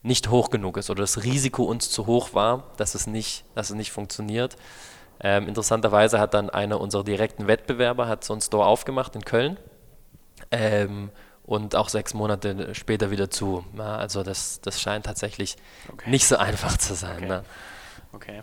[0.01, 3.69] nicht hoch genug ist oder das Risiko uns zu hoch war, dass es nicht, dass
[3.69, 4.55] es nicht funktioniert.
[5.19, 9.57] Ähm, interessanterweise hat dann einer unserer direkten Wettbewerber hat so einen Store aufgemacht in Köln
[10.51, 11.09] ähm,
[11.47, 13.65] und auch sechs Monate später wieder zu.
[13.75, 15.55] Ja, also das, das scheint tatsächlich
[15.91, 16.09] okay.
[16.09, 17.17] nicht so einfach zu sein.
[17.17, 17.27] Okay.
[17.27, 17.43] Ne?
[18.13, 18.41] okay.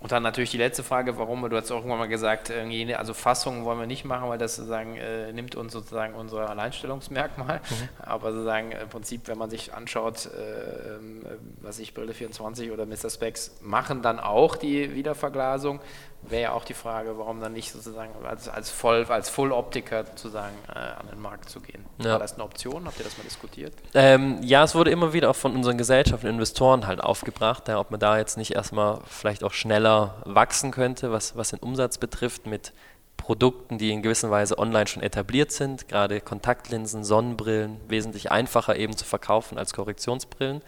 [0.00, 2.52] Und dann natürlich die letzte Frage, warum, du hast auch irgendwann mal gesagt,
[2.96, 7.56] also Fassungen wollen wir nicht machen, weil das sozusagen äh, nimmt uns sozusagen unser Alleinstellungsmerkmal.
[7.58, 7.88] Mhm.
[7.98, 11.26] Aber sozusagen im Prinzip, wenn man sich anschaut, äh, ähm,
[11.60, 13.10] was ich Brille 24 oder Mr.
[13.10, 15.80] Specs machen dann auch die Wiederverglasung
[16.22, 20.54] wäre ja auch die Frage, warum dann nicht sozusagen als, als, Voll, als Full-Optiker sozusagen
[20.68, 21.84] äh, an den Markt zu gehen.
[21.98, 22.12] Ja.
[22.12, 22.86] War das eine Option?
[22.86, 23.72] Habt ihr das mal diskutiert?
[23.94, 27.78] Ähm, ja, es wurde immer wieder auch von unseren Gesellschaften und Investoren halt aufgebracht, ja,
[27.78, 31.98] ob man da jetzt nicht erstmal vielleicht auch schneller wachsen könnte, was, was den Umsatz
[31.98, 32.72] betrifft mit
[33.16, 38.96] Produkten, die in gewisser Weise online schon etabliert sind, gerade Kontaktlinsen, Sonnenbrillen, wesentlich einfacher eben
[38.96, 40.62] zu verkaufen als Korrektionsbrillen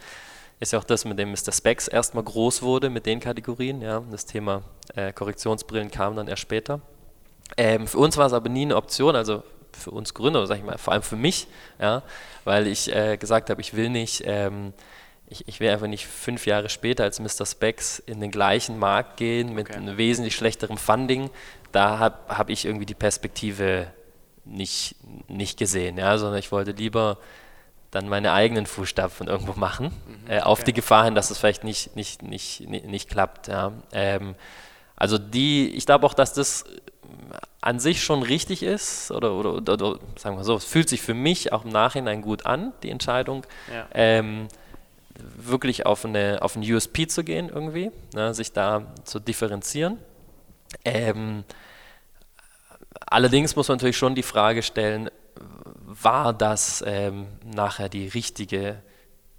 [0.61, 1.53] ist ja auch das, mit dem Mr.
[1.53, 3.81] Specs erstmal groß wurde, mit den Kategorien.
[3.81, 4.03] Ja.
[4.11, 4.63] Das Thema
[4.95, 6.81] äh, Korrektionsbrillen kam dann erst später.
[7.57, 9.43] Ähm, für uns war es aber nie eine Option, also
[9.73, 11.47] für uns Gründer, sag ich mal, vor allem für mich,
[11.81, 12.03] ja,
[12.45, 14.73] weil ich äh, gesagt habe, ich will nicht, ähm,
[15.29, 17.47] ich, ich, will einfach nicht fünf Jahre später als Mr.
[17.47, 19.79] Specs in den gleichen Markt gehen mit okay.
[19.79, 21.31] einem wesentlich schlechteren Funding.
[21.73, 23.87] Da habe hab ich irgendwie die Perspektive
[24.45, 24.97] nicht,
[25.29, 27.19] nicht gesehen, ja, sondern ich wollte lieber
[27.91, 30.67] dann meine eigenen Fußstapfen irgendwo machen, mhm, äh, auf okay.
[30.67, 33.49] die Gefahr hin, dass es vielleicht nicht, nicht, nicht, nicht, nicht klappt.
[33.49, 33.73] Ja.
[33.93, 34.35] Ähm,
[34.97, 36.65] also die, ich glaube auch, dass das
[37.61, 41.03] an sich schon richtig ist, oder, oder, oder, oder, sagen wir so, es fühlt sich
[41.03, 43.87] für mich auch im Nachhinein gut an, die Entscheidung, ja.
[43.93, 44.49] ähm,
[45.37, 49.99] wirklich auf, eine, auf ein USP zu gehen irgendwie, ne, sich da zu differenzieren.
[50.85, 51.45] Ähm,
[53.07, 55.11] allerdings muss man natürlich schon die Frage stellen,
[55.91, 58.83] war das ähm, nachher die richtige,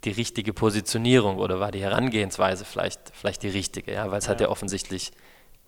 [0.04, 3.94] die richtige Positionierung oder war die Herangehensweise vielleicht, vielleicht die richtige?
[3.94, 4.12] Ja?
[4.12, 4.32] Weil es ja.
[4.32, 5.12] hat ja offensichtlich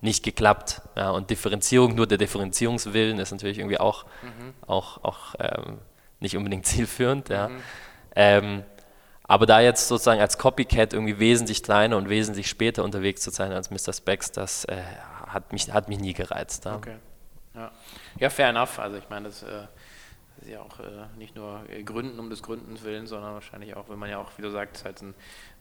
[0.02, 0.82] nicht geklappt.
[0.96, 1.12] Ja?
[1.12, 4.54] Und Differenzierung, nur der Differenzierungswillen ist natürlich irgendwie auch, mhm.
[4.68, 5.80] auch, auch ähm,
[6.20, 7.30] nicht unbedingt zielführend.
[7.30, 7.48] Ja?
[7.48, 7.58] Mhm.
[8.16, 8.64] Ähm,
[9.24, 13.54] aber da jetzt sozusagen als Copycat irgendwie wesentlich kleiner und wesentlich später unterwegs zu sein
[13.54, 13.94] als Mr.
[13.94, 14.82] Specs, das äh,
[15.28, 16.66] hat, mich, hat mich nie gereizt.
[16.66, 16.76] Ja.
[16.76, 16.96] Okay.
[17.56, 17.72] Ja.
[18.20, 18.80] ja, fair enough.
[18.80, 19.68] Also ich meine, das äh,
[20.44, 23.90] ist ja auch äh, nicht nur äh, Gründen um des Gründens willen, sondern wahrscheinlich auch,
[23.90, 25.14] wenn man ja auch, wie du sagst, halt ein,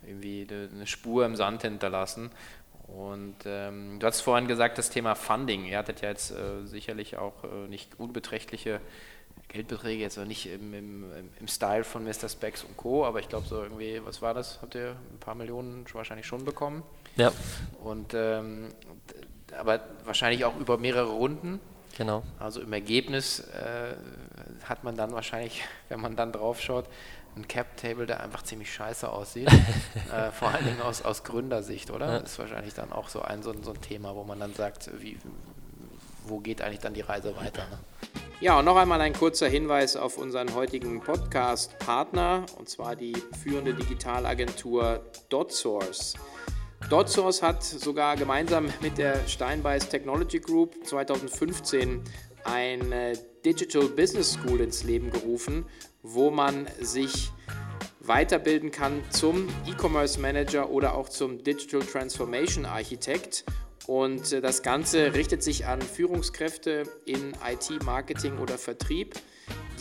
[0.06, 2.30] irgendwie eine Spur im Sand hinterlassen.
[2.88, 5.64] Und ähm, du hast vorhin gesagt, das Thema Funding.
[5.64, 8.80] Ihr hattet ja jetzt äh, sicherlich auch äh, nicht unbeträchtliche
[9.48, 11.04] Geldbeträge, jetzt auch nicht im, im,
[11.38, 12.28] im, Style von Mr.
[12.28, 14.60] Specs und Co., aber ich glaube so irgendwie, was war das?
[14.62, 16.82] Habt ihr ein paar Millionen wahrscheinlich schon bekommen?
[17.16, 17.32] Ja.
[17.82, 18.68] Und ähm,
[19.58, 21.60] aber wahrscheinlich auch über mehrere Runden.
[21.96, 22.22] Genau.
[22.38, 23.94] Also im Ergebnis äh,
[24.64, 26.86] hat man dann wahrscheinlich, wenn man dann drauf schaut,
[27.34, 29.50] ein Cap-Table, der einfach ziemlich scheiße aussieht.
[30.12, 32.06] äh, vor allen Dingen aus, aus Gründersicht, oder?
[32.06, 32.18] Ja.
[32.20, 34.90] Das ist wahrscheinlich dann auch so ein, so, so ein Thema, wo man dann sagt,
[35.00, 35.18] wie,
[36.26, 37.66] wo geht eigentlich dann die Reise weiter?
[37.70, 37.78] Ne?
[38.42, 43.72] Ja, und noch einmal ein kurzer Hinweis auf unseren heutigen Podcast-Partner, und zwar die führende
[43.72, 46.14] Digitalagentur DotSource.
[46.90, 52.02] DotSource hat sogar gemeinsam mit der Steinbeiß Technology Group 2015
[52.44, 53.12] eine
[53.44, 55.66] Digital Business School ins Leben gerufen,
[56.02, 57.30] wo man sich
[58.00, 63.44] weiterbilden kann zum E-Commerce Manager oder auch zum Digital Transformation Architekt.
[63.86, 69.14] Und äh, das Ganze richtet sich an Führungskräfte in IT, Marketing oder Vertrieb,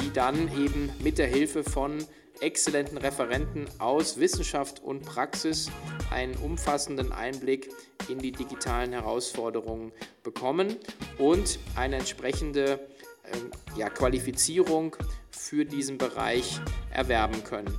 [0.02, 2.06] die dann eben mit der Hilfe von
[2.41, 5.69] exzellenten Referenten aus Wissenschaft und Praxis
[6.12, 7.69] einen umfassenden Einblick
[8.10, 9.91] in die digitalen Herausforderungen
[10.23, 10.75] bekommen
[11.17, 12.80] und eine entsprechende
[13.23, 14.95] äh, ja, Qualifizierung
[15.30, 16.60] für diesen Bereich
[16.91, 17.77] erwerben können.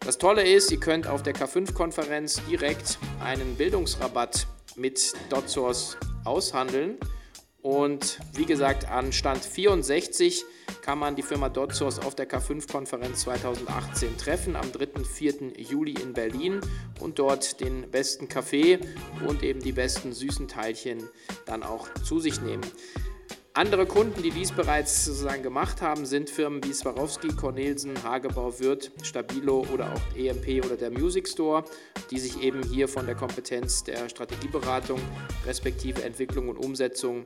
[0.00, 6.98] Das Tolle ist, ihr könnt auf der K5-Konferenz direkt einen Bildungsrabatt mit DotSource aushandeln.
[7.66, 10.44] Und wie gesagt, an Stand 64
[10.82, 15.02] kann man die Firma DotSource auf der K5-Konferenz 2018 treffen, am 3.
[15.02, 15.34] 4.
[15.58, 16.60] Juli in Berlin
[17.00, 18.78] und dort den besten Kaffee
[19.26, 21.08] und eben die besten süßen Teilchen
[21.46, 22.62] dann auch zu sich nehmen.
[23.56, 28.92] Andere Kunden, die dies bereits sozusagen gemacht haben, sind Firmen wie Swarovski, Cornelsen, Hagebau, Wirth,
[29.02, 31.64] Stabilo oder auch EMP oder der Music Store,
[32.10, 35.00] die sich eben hier von der Kompetenz der Strategieberatung
[35.46, 37.24] respektive Entwicklung und Umsetzung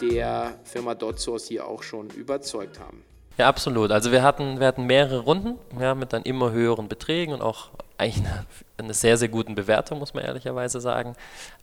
[0.00, 3.04] der Firma DotSource hier auch schon überzeugt haben.
[3.38, 3.90] Ja, absolut.
[3.90, 7.70] Also wir hatten, wir hatten mehrere Runden ja, mit dann immer höheren Beträgen und auch
[7.96, 11.14] eigentlich eine, eine sehr, sehr guten Bewertung, muss man ehrlicherweise sagen.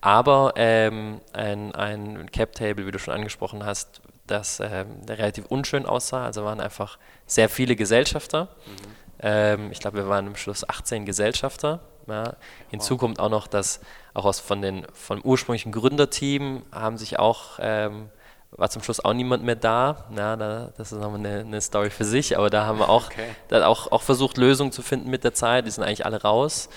[0.01, 6.25] Aber ähm, ein, ein Cap-Table, wie du schon angesprochen hast, das ähm, relativ unschön aussah.
[6.25, 8.45] Also waren einfach sehr viele Gesellschafter.
[8.45, 8.95] Mhm.
[9.19, 11.79] Ähm, ich glaube, wir waren im Schluss 18 Gesellschafter.
[12.07, 12.35] Ja.
[12.69, 12.99] Hinzu wow.
[12.99, 13.81] kommt auch noch, dass
[14.13, 18.09] auch aus von den vom ursprünglichen Gründerteam haben sich auch ähm,
[18.51, 20.05] war zum Schluss auch niemand mehr da.
[20.15, 23.07] Ja, da, das ist nochmal eine, eine Story für sich, aber da haben wir auch,
[23.07, 23.29] okay.
[23.49, 25.65] da auch, auch versucht, Lösungen zu finden mit der Zeit.
[25.65, 26.69] Die sind eigentlich alle raus.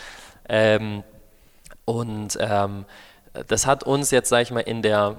[0.48, 1.04] Ähm,
[1.84, 2.84] und ähm,
[3.46, 5.16] das hat uns jetzt, sage ich mal, in der,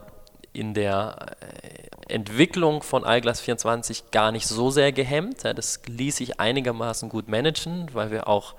[0.53, 5.43] in der äh, Entwicklung von iGlass 24 gar nicht so sehr gehemmt.
[5.43, 8.55] Ja, das ließ sich einigermaßen gut managen, weil wir auch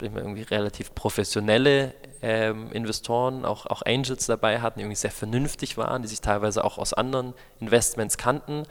[0.00, 6.00] irgendwie relativ professionelle ähm, Investoren, auch, auch Angels dabei hatten, die irgendwie sehr vernünftig waren,
[6.00, 8.62] die sich teilweise auch aus anderen Investments kannten.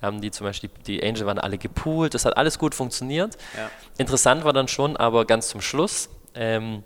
[0.00, 3.36] Ähm, die zum Beispiel, die Angel waren alle gepoolt, das hat alles gut funktioniert.
[3.56, 3.68] Ja.
[3.98, 6.84] Interessant war dann schon, aber ganz zum Schluss, ähm,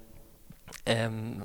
[0.87, 1.43] ähm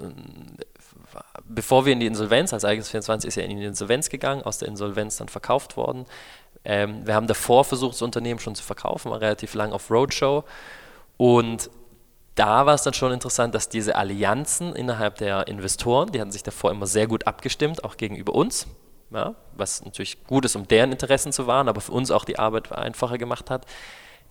[1.43, 4.59] bevor wir in die Insolvenz, als eigenes 24 ist ja in die Insolvenz gegangen, aus
[4.59, 6.05] der Insolvenz dann verkauft worden.
[6.63, 10.45] Ähm, wir haben davor versucht, das Unternehmen schon zu verkaufen, war relativ lang auf Roadshow
[11.17, 11.69] und
[12.39, 16.43] da war es dann schon interessant, dass diese Allianzen innerhalb der Investoren, die hatten sich
[16.43, 18.65] davor immer sehr gut abgestimmt, auch gegenüber uns,
[19.11, 22.39] ja, was natürlich gut ist, um deren Interessen zu wahren, aber für uns auch die
[22.39, 23.65] Arbeit einfacher gemacht hat.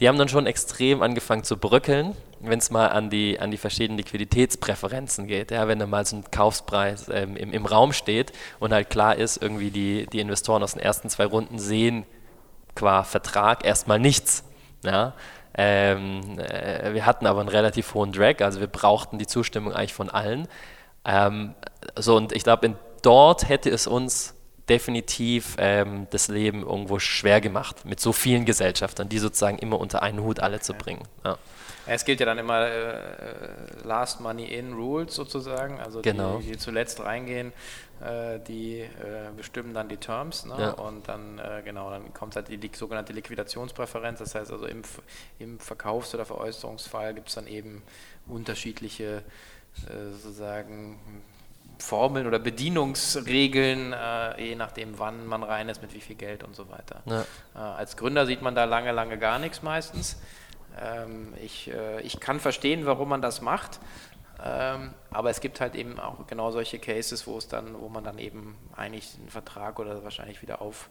[0.00, 3.58] Die haben dann schon extrem angefangen zu bröckeln, wenn es mal an die, an die
[3.58, 5.50] verschiedenen Liquiditätspräferenzen geht.
[5.50, 9.16] Ja, wenn da mal so ein Kaufspreis ähm, im, im Raum steht und halt klar
[9.16, 12.06] ist, irgendwie die, die Investoren aus den ersten zwei Runden sehen
[12.74, 14.44] qua Vertrag erstmal nichts.
[14.84, 15.14] Ja,
[15.60, 19.92] ähm, äh, wir hatten aber einen relativ hohen Drag, also wir brauchten die Zustimmung eigentlich
[19.92, 20.46] von allen.
[21.04, 21.54] Ähm,
[21.96, 24.34] so und ich glaube, dort hätte es uns
[24.68, 30.00] definitiv ähm, das Leben irgendwo schwer gemacht, mit so vielen Gesellschaftern, die sozusagen immer unter
[30.02, 31.02] einen Hut alle zu bringen.
[31.24, 31.38] Ja.
[31.86, 32.92] Es gilt ja dann immer äh,
[33.82, 36.38] Last Money in Rules sozusagen, also genau.
[36.38, 37.52] die, die zuletzt reingehen, äh,
[38.46, 40.54] die äh, bestimmen dann die Terms ne?
[40.58, 40.70] ja.
[40.70, 44.82] und dann äh, genau, dann kommt halt die, die, sogenannte Liquidationspräferenz, das heißt also im,
[45.38, 47.82] im Verkaufs- oder Veräußerungsfall gibt es dann eben
[48.28, 49.24] unterschiedliche
[49.88, 50.98] äh, sozusagen
[51.78, 56.56] Formeln oder Bedienungsregeln, äh, je nachdem, wann man rein ist, mit wie viel Geld und
[56.56, 57.02] so weiter.
[57.06, 57.22] Ja.
[57.54, 60.16] Äh, als Gründer sieht man da lange, lange gar nichts meistens.
[60.80, 63.80] Ähm, ich, äh, ich kann verstehen, warum man das macht.
[64.42, 68.04] Ähm, aber es gibt halt eben auch genau solche Cases, wo es dann, wo man
[68.04, 70.90] dann eben eigentlich einen Vertrag oder wahrscheinlich wieder auf,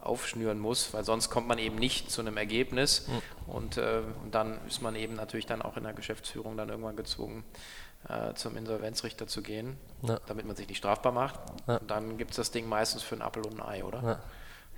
[0.00, 3.52] aufschnüren muss, weil sonst kommt man eben nicht zu einem Ergebnis mhm.
[3.52, 7.44] und, äh, dann ist man eben natürlich dann auch in der Geschäftsführung dann irgendwann gezwungen,
[8.08, 10.18] äh, zum Insolvenzrichter zu gehen, ja.
[10.26, 11.38] damit man sich nicht strafbar macht.
[11.66, 11.76] Ja.
[11.76, 14.02] Und dann gibt es das Ding meistens für einen Apfel und ein Ei, oder?
[14.02, 14.20] Ja.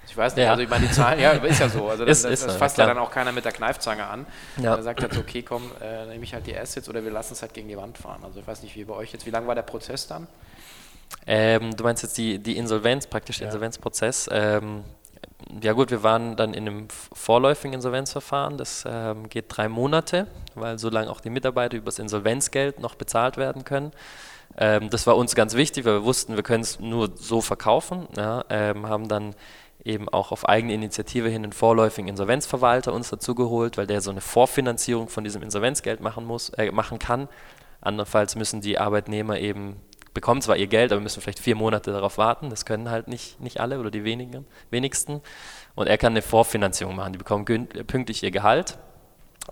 [0.08, 0.50] Ich weiß nicht, ja.
[0.50, 1.88] also ich meine, die Zahlen, ja, ist ja so.
[1.88, 4.26] Also das, ist, das, das fasst ja dann auch keiner mit der Kneifzange an.
[4.56, 4.76] Ja.
[4.76, 7.34] Er sagt halt so, okay, komm, äh, nehme ich halt die Assets oder wir lassen
[7.34, 8.20] es halt gegen die Wand fahren.
[8.24, 10.26] Also ich weiß nicht, wie bei euch jetzt, wie lang war der Prozess dann?
[11.26, 13.46] Ähm, du meinst jetzt die, die Insolvenz, praktisch ja.
[13.46, 14.28] Insolvenzprozess.
[14.32, 14.84] Ähm,
[15.62, 18.56] ja gut, wir waren dann in einem vorläufigen Insolvenzverfahren.
[18.56, 23.36] Das ähm, geht drei Monate, weil solange auch die Mitarbeiter über das Insolvenzgeld noch bezahlt
[23.36, 23.92] werden können.
[24.56, 28.08] Ähm, das war uns ganz wichtig, weil wir wussten, wir können es nur so verkaufen.
[28.16, 29.34] Ja, ähm, haben dann
[29.88, 34.10] eben auch auf eigene Initiative hin einen vorläufigen Insolvenzverwalter uns dazu geholt, weil der so
[34.10, 37.28] eine Vorfinanzierung von diesem Insolvenzgeld machen muss, äh, machen kann.
[37.80, 39.76] Andernfalls müssen die Arbeitnehmer eben
[40.12, 42.50] bekommen zwar ihr Geld, aber müssen vielleicht vier Monate darauf warten.
[42.50, 45.22] Das können halt nicht, nicht alle oder die wenigen, wenigsten.
[45.74, 47.12] Und er kann eine Vorfinanzierung machen.
[47.12, 48.78] Die bekommen pünktlich ihr Gehalt.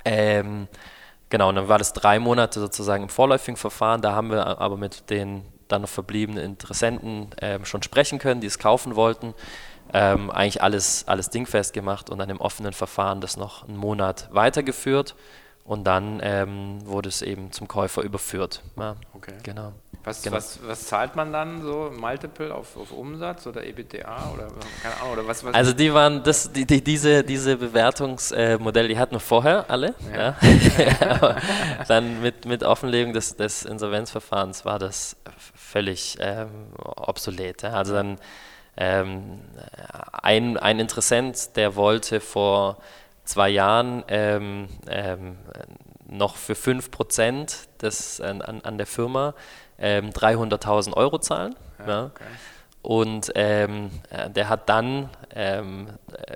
[0.05, 0.67] Ähm,
[1.31, 4.03] genau, und dann war das drei Monate sozusagen im vorläufigen Verfahren.
[4.03, 8.47] Da haben wir aber mit den dann noch verbliebenen Interessenten ähm, schon sprechen können, die
[8.47, 9.35] es kaufen wollten
[9.97, 14.29] ähm, eigentlich alles, alles dingfest gemacht und dann im offenen Verfahren das noch einen Monat
[14.31, 15.15] weitergeführt
[15.65, 18.63] und dann ähm, wurde es eben zum Käufer überführt.
[18.79, 19.33] Ja, okay.
[19.43, 19.73] Genau.
[20.05, 20.37] Was, genau.
[20.37, 24.49] was, was, zahlt man dann so Multiple auf, auf Umsatz oder EBTA oder
[24.83, 28.99] keine Ahnung oder was, was Also die waren das die, die, diese diese Bewertungsmodelle, die
[28.99, 29.95] hatten wir vorher alle.
[30.15, 30.37] Ja.
[30.79, 31.37] Ja.
[31.89, 35.17] dann mit, mit Offenlegung des, des Insolvenzverfahrens war das
[35.55, 37.65] völlig ähm, obsolet.
[37.65, 38.19] Also dann
[38.77, 39.41] ähm,
[40.13, 42.79] ein, ein Interessent, der wollte vor
[43.25, 45.37] zwei Jahren ähm, ähm,
[46.07, 49.35] noch für 5% des, an, an der Firma
[49.79, 51.55] 300.000 ähm, Euro zahlen.
[51.81, 52.05] Ja, ja.
[52.07, 52.25] Okay.
[52.83, 55.89] und ähm, äh, der hat dann ähm,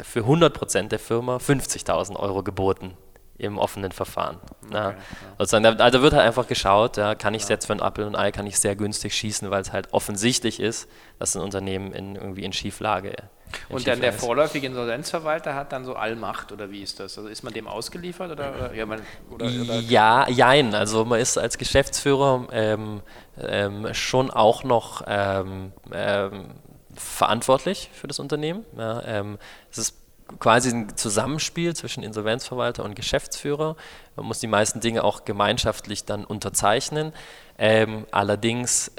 [0.03, 2.96] für 100% der Firma 50.000 Euro geboten
[3.40, 4.38] im offenen Verfahren.
[4.66, 4.94] Okay, ja.
[5.38, 7.50] Also, also wird halt einfach geschaut, ja, kann ich ja.
[7.50, 10.61] jetzt für ein Apple und Ei, kann ich sehr günstig schießen, weil es halt offensichtlich
[10.61, 13.24] ist, dass ein Unternehmen in, irgendwie in Schieflage ist.
[13.68, 17.18] Und dann der vorläufige Insolvenzverwalter hat dann so Allmacht oder wie ist das?
[17.18, 19.00] Also ist man dem ausgeliefert oder, oder, ja, man,
[19.31, 20.74] oder, oder ja, jein.
[20.74, 23.03] Also man ist als Geschäftsführer ähm,
[23.40, 26.50] ähm, schon auch noch ähm, ähm
[26.96, 28.64] verantwortlich für das Unternehmen.
[28.76, 29.38] Ja, ähm,
[29.70, 29.96] es ist
[30.38, 33.77] quasi ein Zusammenspiel zwischen Insolvenzverwalter und Geschäftsführer.
[34.16, 37.12] Man muss die meisten Dinge auch gemeinschaftlich dann unterzeichnen.
[37.59, 38.93] Ähm, allerdings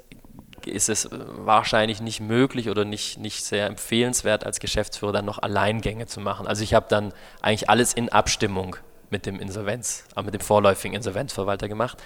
[0.65, 6.06] ist es wahrscheinlich nicht möglich oder nicht, nicht sehr empfehlenswert, als Geschäftsführer dann noch Alleingänge
[6.06, 6.48] zu machen.
[6.48, 8.76] Also ich habe dann eigentlich alles in Abstimmung
[9.10, 11.98] mit dem Insolvenz, äh, mit dem vorläufigen Insolvenzverwalter gemacht.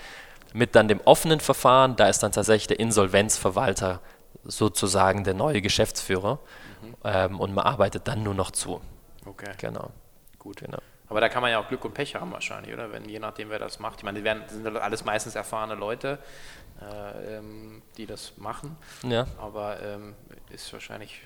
[0.54, 4.00] Mit dann dem offenen Verfahren, da ist dann tatsächlich der Insolvenzverwalter
[4.44, 6.40] sozusagen der neue Geschäftsführer
[6.82, 6.96] mhm.
[7.04, 8.82] ähm, und man arbeitet dann nur noch zu.
[9.26, 9.52] Okay.
[9.58, 9.92] Genau.
[10.40, 10.58] Gut.
[10.58, 10.80] Genau.
[11.08, 12.92] Aber da kann man ja auch Glück und Pech haben wahrscheinlich, oder?
[12.92, 14.00] Wenn, je nachdem, wer das macht.
[14.00, 16.18] Ich meine, die werden, sind alles meistens erfahrene Leute,
[16.82, 18.76] äh, ähm, die das machen.
[19.04, 19.28] Ja.
[19.40, 20.16] Aber ähm,
[20.52, 21.22] ist wahrscheinlich,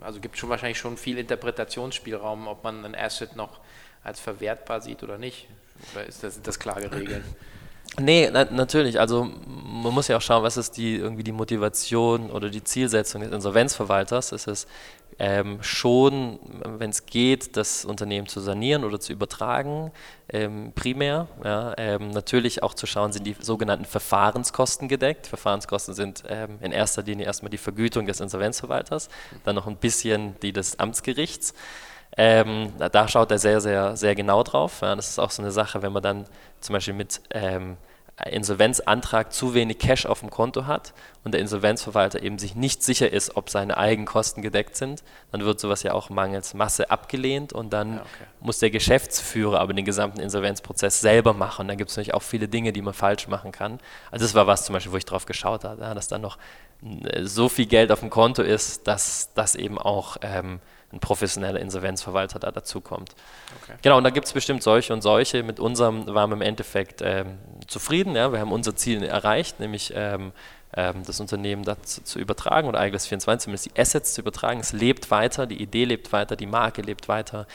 [0.00, 3.60] also gibt schon wahrscheinlich schon viel Interpretationsspielraum, ob man ein Asset noch
[4.04, 5.48] als verwertbar sieht oder nicht.
[5.92, 7.24] Oder ist das, das klar geregelt?
[7.98, 9.00] Nee, na, natürlich.
[9.00, 13.22] Also man muss ja auch schauen, was ist die irgendwie die Motivation oder die Zielsetzung
[13.22, 14.30] des Insolvenzverwalters.
[14.30, 14.66] Ist es
[15.22, 19.92] ähm, schon, wenn es geht, das Unternehmen zu sanieren oder zu übertragen,
[20.30, 21.28] ähm, primär.
[21.44, 25.26] Ja, ähm, natürlich auch zu schauen, sind die sogenannten Verfahrenskosten gedeckt.
[25.26, 29.10] Verfahrenskosten sind ähm, in erster Linie erstmal die Vergütung des Insolvenzverwalters,
[29.44, 31.52] dann noch ein bisschen die des Amtsgerichts.
[32.16, 34.80] Ähm, da schaut er sehr, sehr, sehr genau drauf.
[34.80, 36.24] Ja, das ist auch so eine Sache, wenn man dann
[36.60, 37.76] zum Beispiel mit ähm,
[38.26, 40.92] Insolvenzantrag zu wenig Cash auf dem Konto hat
[41.24, 45.02] und der Insolvenzverwalter eben sich nicht sicher ist, ob seine Eigenkosten gedeckt sind,
[45.32, 48.24] dann wird sowas ja auch mangels Masse abgelehnt und dann ja, okay.
[48.40, 51.62] muss der Geschäftsführer aber den gesamten Insolvenzprozess selber machen.
[51.62, 53.78] Und dann gibt es natürlich auch viele Dinge, die man falsch machen kann.
[54.10, 56.38] Also das war was zum Beispiel, wo ich drauf geschaut habe, ja, dass dann noch
[56.82, 60.60] äh, so viel Geld auf dem Konto ist, dass das eben auch ähm,
[60.92, 63.14] ein professioneller Insolvenzverwalter da dazukommt.
[63.62, 63.78] Okay.
[63.82, 65.42] Genau, und da gibt es bestimmt solche und solche.
[65.42, 67.38] Mit unserem waren wir im Endeffekt ähm,
[67.70, 68.16] zufrieden.
[68.16, 68.32] Ja?
[68.32, 70.32] Wir haben unser Ziel erreicht, nämlich ähm,
[70.76, 74.60] ähm, das Unternehmen dazu zu übertragen oder iGlass 24 zumindest die Assets zu übertragen.
[74.60, 77.46] Es lebt weiter, die Idee lebt weiter, die Marke lebt weiter.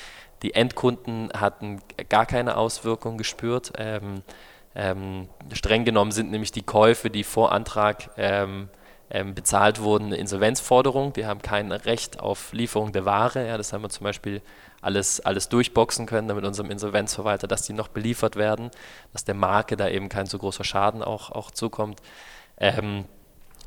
[0.41, 3.73] Die Endkunden hatten gar keine Auswirkungen gespürt.
[3.77, 4.21] Ähm,
[4.75, 8.69] ähm, streng genommen sind nämlich die Käufe, die vor Antrag ähm,
[9.09, 11.13] ähm, bezahlt wurden, eine Insolvenzforderung.
[11.13, 13.47] Die haben kein Recht auf Lieferung der Ware.
[13.47, 14.41] Ja, das haben wir zum Beispiel
[14.85, 18.69] alles, alles durchboxen können mit unserem Insolvenzverwalter, dass die noch beliefert werden,
[19.13, 22.01] dass der Marke da eben kein so großer Schaden auch, auch zukommt.
[22.57, 23.05] Ähm,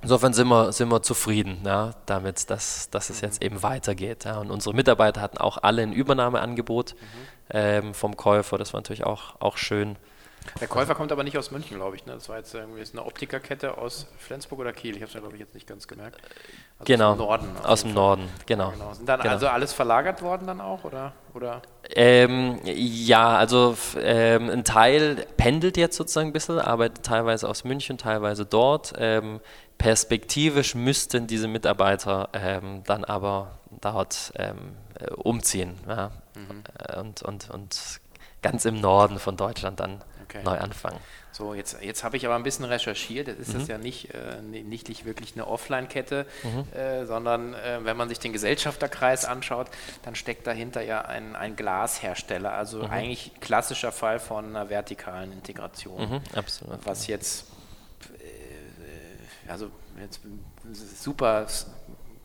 [0.01, 4.25] insofern sind wir, sind wir zufrieden ja, damit, dass, dass es jetzt eben weitergeht.
[4.25, 4.39] Ja.
[4.39, 7.07] Und unsere Mitarbeiter hatten auch alle ein Übernahmeangebot mhm.
[7.51, 8.57] ähm, vom Käufer.
[8.57, 9.97] Das war natürlich auch, auch schön.
[10.61, 12.07] Der Käufer kommt aber nicht aus München, glaube ich.
[12.07, 12.15] Ne?
[12.15, 14.97] Das war jetzt irgendwie eine Optikerkette aus Flensburg oder Kiel.
[14.97, 16.21] Ich habe es ja, glaube ich, jetzt nicht ganz gemerkt.
[16.79, 17.11] Also genau.
[17.11, 17.57] Aus dem Norden.
[17.65, 18.71] Aus dem Norden, genau.
[18.71, 18.95] Genau.
[18.95, 19.33] Sind dann genau.
[19.33, 20.85] also alles verlagert worden dann auch?
[20.85, 21.13] Oder?
[21.35, 21.63] oder?
[21.91, 27.99] Ähm, ja, also ähm, ein Teil pendelt jetzt sozusagen ein bisschen, arbeitet teilweise aus München,
[27.99, 28.95] teilweise dort.
[28.99, 29.41] Ähm,
[29.79, 35.79] perspektivisch müssten diese Mitarbeiter ähm, dann aber dort ähm, äh, umziehen.
[35.87, 36.11] Ja?
[36.35, 36.65] Mhm.
[37.01, 38.01] Und, und, und
[38.43, 40.43] ganz im Norden von Deutschland dann okay.
[40.45, 40.99] neu anfangen.
[41.33, 43.29] So, jetzt, jetzt habe ich aber ein bisschen recherchiert.
[43.29, 43.59] Jetzt ist mhm.
[43.59, 46.77] das ja nicht, äh, nicht, wirklich eine Offline-Kette, mhm.
[46.77, 49.69] äh, sondern äh, wenn man sich den Gesellschafterkreis anschaut,
[50.03, 52.53] dann steckt dahinter ja ein, ein Glashersteller.
[52.53, 52.91] Also mhm.
[52.91, 56.11] eigentlich klassischer Fall von einer vertikalen Integration.
[56.11, 56.85] Mhm, absolut.
[56.85, 57.47] Was jetzt,
[58.19, 60.21] äh, also jetzt
[60.73, 61.47] super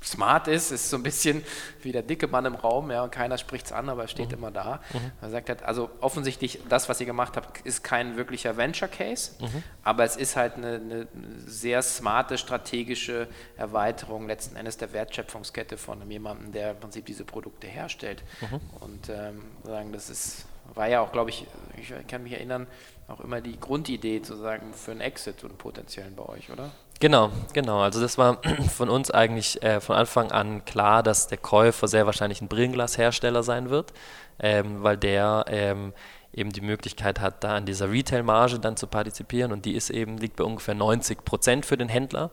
[0.04, 1.44] smart ist, ist so ein bisschen
[1.82, 4.30] wie der dicke Mann im Raum, ja, und keiner spricht es an, aber er steht
[4.30, 4.38] mhm.
[4.38, 4.82] immer da.
[4.94, 5.12] Mhm.
[5.22, 9.32] Er sagt halt, also offensichtlich, das, was ihr gemacht habt, ist kein wirklicher Venture Case,
[9.40, 9.64] mhm.
[9.84, 11.08] aber es ist halt eine, eine,
[11.46, 17.68] sehr smarte strategische Erweiterung letzten Endes der Wertschöpfungskette von jemandem, der im Prinzip diese Produkte
[17.68, 18.24] herstellt.
[18.42, 18.60] Mhm.
[18.80, 22.68] Und ähm, sagen, das ist, war ja auch, glaube ich, ich kann mich erinnern,
[23.08, 26.72] auch immer die Grundidee zu sagen für einen Exit und einen potenziellen bei euch, oder?
[27.00, 27.82] Genau, genau.
[27.82, 28.40] Also das war
[28.76, 33.44] von uns eigentlich äh, von Anfang an klar, dass der Käufer sehr wahrscheinlich ein Brillenglashersteller
[33.44, 33.94] sein wird,
[34.40, 35.94] ähm, weil der ähm,
[36.34, 40.18] eben die Möglichkeit hat, da an dieser Retail-Marge dann zu partizipieren und die ist eben,
[40.18, 42.32] liegt bei ungefähr 90 Prozent für den Händler.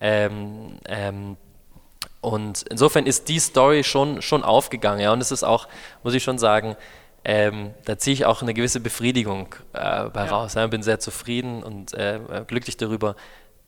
[0.00, 1.36] Ähm, ähm,
[2.20, 5.00] und insofern ist die Story schon, schon aufgegangen.
[5.00, 5.68] Ja, und es ist auch,
[6.02, 6.76] muss ich schon sagen,
[7.24, 10.30] ähm, da ziehe ich auch eine gewisse Befriedigung äh, bei ja.
[10.30, 10.54] raus.
[10.54, 10.66] Ja.
[10.66, 13.16] Bin sehr zufrieden und äh, glücklich darüber,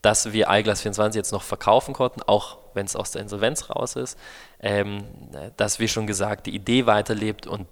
[0.02, 3.96] dass wir iGlass 24 jetzt noch verkaufen konnten, auch wenn es aus der Insolvenz raus
[3.96, 4.18] ist,
[4.60, 5.04] ähm,
[5.56, 7.66] dass wir schon gesagt, die Idee weiterlebt und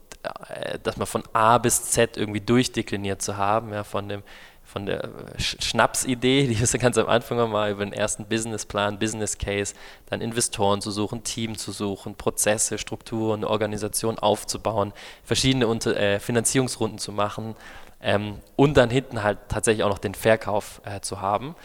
[0.49, 4.23] äh, dass man von A bis Z irgendwie durchdekliniert zu haben, ja, von dem
[4.71, 9.75] von der Schnapsidee, die wir ganz am Anfang mal über den ersten Businessplan, Business Case,
[10.07, 14.93] dann Investoren zu suchen, Team zu suchen, Prozesse, Strukturen, Organisation aufzubauen,
[15.25, 17.57] verschiedene Unter äh, Finanzierungsrunden zu machen
[18.01, 21.57] ähm, und dann hinten halt tatsächlich auch noch den Verkauf äh, zu haben.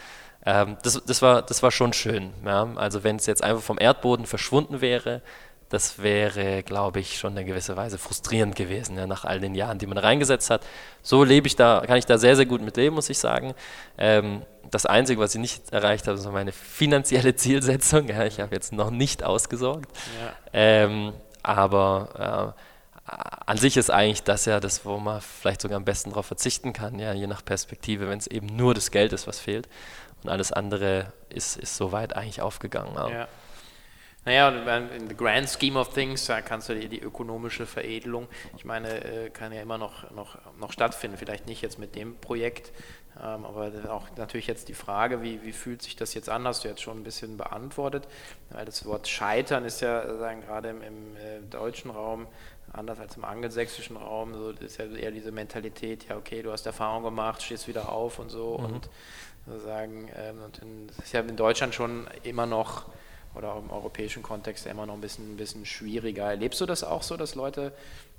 [0.46, 2.32] Ähm, das, das, war, das war schon schön.
[2.44, 2.68] Ja?
[2.76, 5.20] Also wenn es jetzt einfach vom Erdboden verschwunden wäre,
[5.68, 9.78] das wäre, glaube ich, schon in gewisser Weise frustrierend gewesen, ja, nach all den Jahren,
[9.78, 10.64] die man reingesetzt hat.
[11.02, 13.52] So lebe ich da, kann ich da sehr, sehr gut mit leben, muss ich sagen.
[13.98, 18.08] Ähm, das Einzige, was ich nicht erreicht habe, ist meine finanzielle Zielsetzung.
[18.08, 19.90] Ja, ich habe jetzt noch nicht ausgesorgt.
[20.20, 20.32] Ja.
[20.52, 23.12] Ähm, aber äh,
[23.46, 26.72] an sich ist eigentlich das ja das, wo man vielleicht sogar am besten darauf verzichten
[26.72, 29.68] kann, ja, je nach Perspektive, wenn es eben nur das Geld ist, was fehlt.
[30.26, 32.96] Und alles andere ist, ist soweit eigentlich aufgegangen.
[32.96, 33.28] Ja.
[34.24, 34.48] Naja,
[34.96, 39.04] in the grand scheme of things, da kannst du die, die ökonomische Veredelung, ich meine,
[39.04, 41.16] äh, kann ja immer noch, noch, noch stattfinden.
[41.16, 42.72] Vielleicht nicht jetzt mit dem Projekt,
[43.22, 46.64] ähm, aber auch natürlich jetzt die Frage, wie, wie fühlt sich das jetzt an, hast
[46.64, 48.08] du jetzt schon ein bisschen beantwortet,
[48.50, 52.26] weil das Wort Scheitern ist ja sagen, gerade im, im äh, deutschen Raum
[52.72, 56.66] anders als im angelsächsischen Raum, so ist ja eher diese Mentalität, ja okay, du hast
[56.66, 58.64] Erfahrung gemacht, stehst wieder auf und so mhm.
[58.64, 58.90] und
[59.46, 62.86] sozusagen, ähm, und in, das ist ja in Deutschland schon immer noch
[63.36, 66.24] oder auch im europäischen Kontext immer noch ein bisschen, ein bisschen schwieriger.
[66.24, 67.72] Erlebst du das auch so, dass Leute,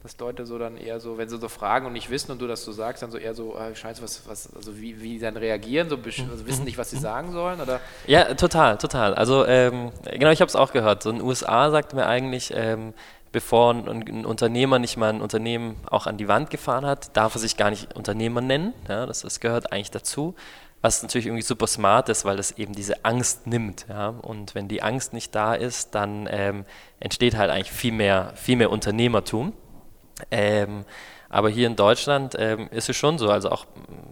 [0.04, 2.48] dass Leute so dann eher so, wenn sie so fragen und nicht wissen und du
[2.48, 5.36] das so sagst, dann so eher so, äh, scheiße, was, was, also wie, wie dann
[5.36, 7.60] reagieren, so also wissen nicht, was sie sagen sollen?
[7.60, 7.80] Oder?
[8.06, 9.16] Ja, total, total.
[9.16, 11.02] Also ähm, genau, ich habe es auch gehört.
[11.02, 12.94] So in den USA sagt mir eigentlich, ähm,
[13.32, 17.36] bevor ein, ein, Unternehmer nicht mal ein Unternehmen auch an die Wand gefahren hat, darf
[17.36, 18.74] er sich gar nicht Unternehmer nennen.
[18.88, 20.36] Ja, das, das gehört eigentlich dazu
[20.82, 23.86] was natürlich irgendwie super smart ist, weil das eben diese Angst nimmt.
[23.90, 24.10] Ja?
[24.10, 26.66] Und wenn die Angst nicht da ist, dann ähm,
[27.00, 29.54] entsteht halt eigentlich viel mehr, viel mehr Unternehmertum.
[30.32, 30.86] Ähm,
[31.30, 33.66] aber hier in Deutschland ähm, ist es schon so, also auch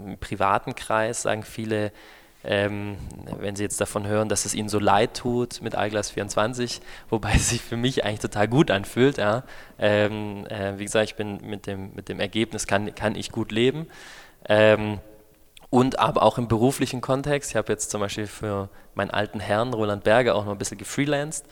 [0.05, 1.91] im privaten Kreis sagen viele,
[2.43, 2.97] ähm,
[3.39, 7.33] wenn sie jetzt davon hören, dass es ihnen so leid tut mit iGlass 24, wobei
[7.35, 9.17] es sich für mich eigentlich total gut anfühlt.
[9.17, 9.43] Ja?
[9.79, 13.51] Ähm, äh, wie gesagt, ich bin mit dem, mit dem Ergebnis kann, kann ich gut
[13.51, 13.87] leben.
[15.75, 17.49] Und aber auch im beruflichen Kontext.
[17.49, 20.77] Ich habe jetzt zum Beispiel für meinen alten Herrn Roland Berger auch noch ein bisschen
[20.77, 21.45] gefreelanced.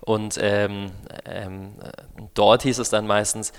[0.00, 0.92] Und ähm,
[1.24, 1.72] ähm,
[2.34, 3.52] dort hieß es dann meistens,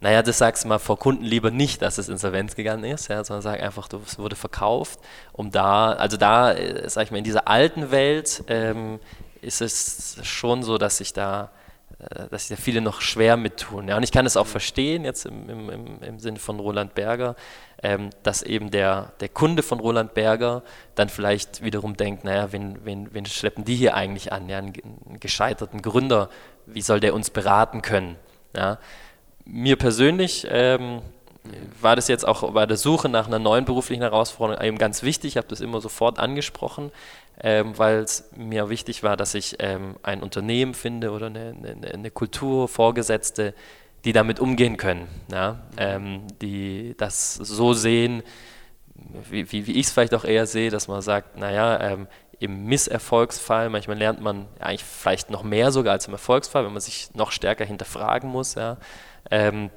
[0.00, 3.22] naja, das sagst du mal vor Kunden lieber nicht, dass es insolvenz gegangen ist, ja,
[3.22, 4.98] sondern sag einfach, es wurde verkauft,
[5.32, 8.98] um da, also da, äh, sag ich mal, in dieser alten Welt ähm,
[9.40, 11.52] ist es schon so, dass sich da
[12.30, 13.88] dass sich da viele noch schwer mittun.
[13.88, 17.36] Ja, und ich kann es auch verstehen, jetzt im, im, im Sinne von Roland Berger,
[17.82, 20.62] ähm, dass eben der, der Kunde von Roland Berger
[20.94, 24.48] dann vielleicht wiederum denkt, naja, wen, wen, wen schleppen die hier eigentlich an?
[24.48, 24.72] Ja, einen,
[25.06, 26.30] einen gescheiterten Gründer,
[26.66, 28.16] wie soll der uns beraten können?
[28.56, 28.78] Ja,
[29.44, 31.02] mir persönlich ähm,
[31.80, 35.32] war das jetzt auch bei der Suche nach einer neuen beruflichen Herausforderung eben ganz wichtig.
[35.32, 36.92] Ich habe das immer sofort angesprochen,
[37.42, 41.94] ähm, weil es mir wichtig war, dass ich ähm, ein Unternehmen finde oder eine, eine,
[41.94, 43.54] eine, Kultur, Vorgesetzte,
[44.04, 45.60] die damit umgehen können, ja?
[45.76, 48.22] ähm, die das so sehen,
[49.30, 52.06] wie, wie, wie ich es vielleicht auch eher sehe, dass man sagt, naja, ähm,
[52.38, 56.80] im Misserfolgsfall, manchmal lernt man eigentlich vielleicht noch mehr sogar als im Erfolgsfall, wenn man
[56.80, 58.78] sich noch stärker hinterfragen muss, ja?
[59.30, 59.70] Ähm,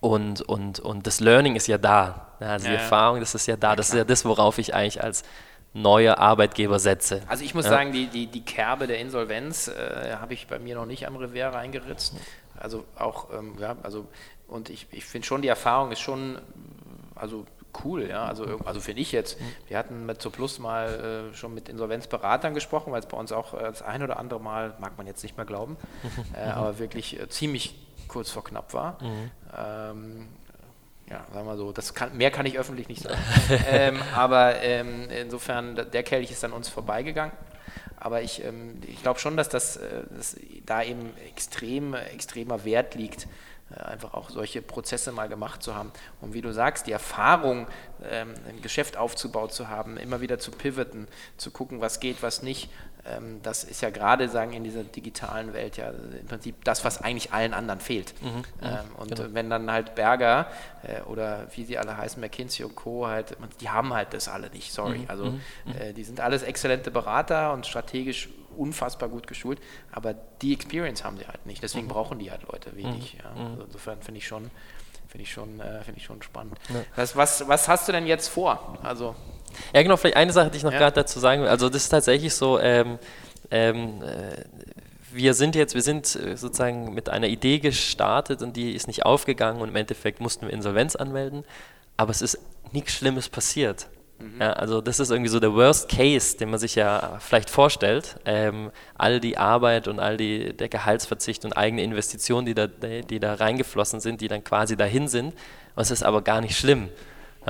[0.00, 2.28] und, und, und das Learning ist ja da.
[2.40, 3.74] Also ja, die Erfahrung, das ist ja da.
[3.74, 5.24] das ist ja das, worauf ich eigentlich als
[5.74, 7.22] neuer Arbeitgeber setze.
[7.26, 7.72] Also ich muss ja.
[7.72, 11.16] sagen, die, die, die Kerbe der Insolvenz äh, habe ich bei mir noch nicht am
[11.16, 12.14] Revers reingeritzt.
[12.56, 14.08] Also auch, ähm, ja, also
[14.46, 16.38] und ich, ich finde schon, die Erfahrung ist schon,
[17.14, 17.44] also
[17.84, 19.38] cool, ja, also, also finde ich jetzt.
[19.68, 23.54] Wir hatten mit Plus mal äh, schon mit Insolvenzberatern gesprochen, weil es bei uns auch
[23.54, 25.76] äh, das ein oder andere Mal, mag man jetzt nicht mehr glauben,
[26.34, 27.74] äh, aber wirklich äh, ziemlich
[28.08, 29.02] kurz vor knapp war.
[29.02, 29.30] Mhm.
[29.56, 30.28] Ähm,
[31.10, 33.18] ja, sagen wir so, das kann, mehr kann ich öffentlich nicht sagen.
[33.70, 37.32] ähm, aber ähm, insofern, der Kelch ist an uns vorbeigegangen.
[37.96, 40.36] Aber ich, ähm, ich glaube schon, dass das äh, dass
[40.66, 43.26] da eben extrem, extremer Wert liegt,
[43.74, 45.92] äh, einfach auch solche Prozesse mal gemacht zu haben.
[46.20, 47.66] Und wie du sagst, die Erfahrung,
[48.08, 52.42] ähm, ein Geschäft aufzubauen zu haben, immer wieder zu pivoten, zu gucken, was geht, was
[52.42, 52.70] nicht,
[53.42, 57.32] das ist ja gerade, sagen, in dieser digitalen Welt ja im Prinzip das, was eigentlich
[57.32, 58.14] allen anderen fehlt.
[58.22, 59.28] Mhm, mhm ähm, und genau.
[59.32, 60.46] wenn dann halt Berger
[60.82, 64.50] äh, oder wie sie alle heißen, McKinsey und Co., halt, die haben halt das alle
[64.50, 64.98] nicht, sorry.
[64.98, 65.72] Mhm, also mhm, mhm.
[65.80, 69.60] äh, die sind alles exzellente Berater und strategisch unfassbar gut geschult,
[69.92, 71.62] aber die Experience haben sie halt nicht.
[71.62, 73.14] Deswegen brauchen die halt Leute wie dich.
[73.14, 73.30] Ja.
[73.30, 74.50] Also insofern finde ich schon,
[75.06, 76.58] finde ich schon, äh, finde ich schon spannend.
[76.68, 76.82] Ja.
[76.96, 78.78] Was, was, was hast du denn jetzt vor?
[78.82, 79.14] Also
[79.74, 80.78] Ja, genau, vielleicht eine Sache, die ich noch ja.
[80.78, 81.48] gerade dazu sagen will.
[81.48, 82.98] Also das ist tatsächlich so, ähm,
[83.50, 84.44] ähm, äh,
[85.12, 89.04] wir sind jetzt, wir sind äh, sozusagen mit einer Idee gestartet und die ist nicht
[89.04, 91.44] aufgegangen und im Endeffekt mussten wir Insolvenz anmelden,
[91.96, 92.38] aber es ist
[92.72, 93.88] nichts Schlimmes passiert.
[94.18, 94.40] Mhm.
[94.40, 98.16] Ja, also das ist irgendwie so der Worst Case, den man sich ja vielleicht vorstellt.
[98.24, 103.20] Ähm, all die Arbeit und all die, der Gehaltsverzicht und eigene Investitionen, die da, die
[103.20, 105.34] da reingeflossen sind, die dann quasi dahin sind.
[105.76, 106.88] Und es ist aber gar nicht schlimm.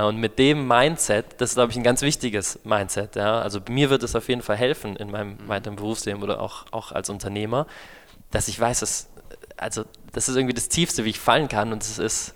[0.06, 3.16] Und mit dem Mindset, das ist, glaube ich, ein ganz wichtiges Mindset.
[3.16, 3.40] Ja.
[3.40, 5.48] Also mir wird es auf jeden Fall helfen in meinem mhm.
[5.48, 7.66] weiteren Berufsleben oder auch, auch als Unternehmer,
[8.30, 9.08] dass ich weiß, dass,
[9.56, 12.34] also, das ist irgendwie das Tiefste, wie ich fallen kann und es ist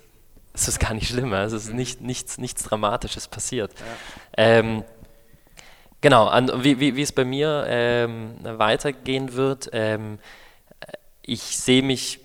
[0.53, 1.75] es ist gar nicht schlimm, es ist mhm.
[1.75, 3.71] nicht, nichts, nichts Dramatisches passiert.
[3.73, 3.85] Ja.
[4.37, 4.83] Ähm,
[5.99, 10.19] genau, an, wie, wie, wie es bei mir ähm, weitergehen wird, ähm,
[11.23, 12.19] ich sehe mich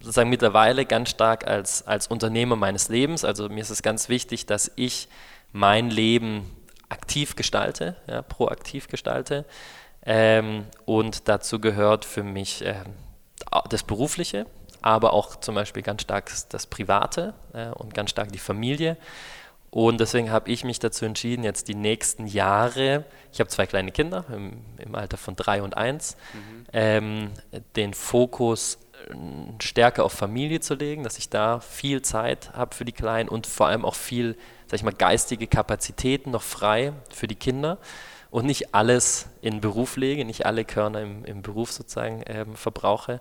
[0.00, 3.24] sozusagen mittlerweile ganz stark als, als Unternehmer meines Lebens.
[3.24, 5.08] Also mir ist es ganz wichtig, dass ich
[5.52, 6.50] mein Leben
[6.88, 9.44] aktiv gestalte, ja, proaktiv gestalte.
[10.04, 12.74] Ähm, und dazu gehört für mich äh,
[13.68, 14.46] das Berufliche,
[14.82, 18.96] aber auch zum Beispiel ganz stark das Private äh, und ganz stark die Familie.
[19.70, 23.92] Und deswegen habe ich mich dazu entschieden, jetzt die nächsten Jahre, ich habe zwei kleine
[23.92, 26.66] Kinder im, im, Alter von drei und eins, mhm.
[26.72, 27.30] ähm,
[27.76, 28.78] den Fokus
[29.60, 33.46] stärker auf Familie zu legen, dass ich da viel Zeit habe für die Kleinen und
[33.46, 34.36] vor allem auch viel,
[34.66, 37.78] sag ich mal, geistige Kapazitäten noch frei für die Kinder
[38.30, 43.20] und nicht alles in Beruf lege, nicht alle Körner im, im Beruf sozusagen ähm, verbrauche.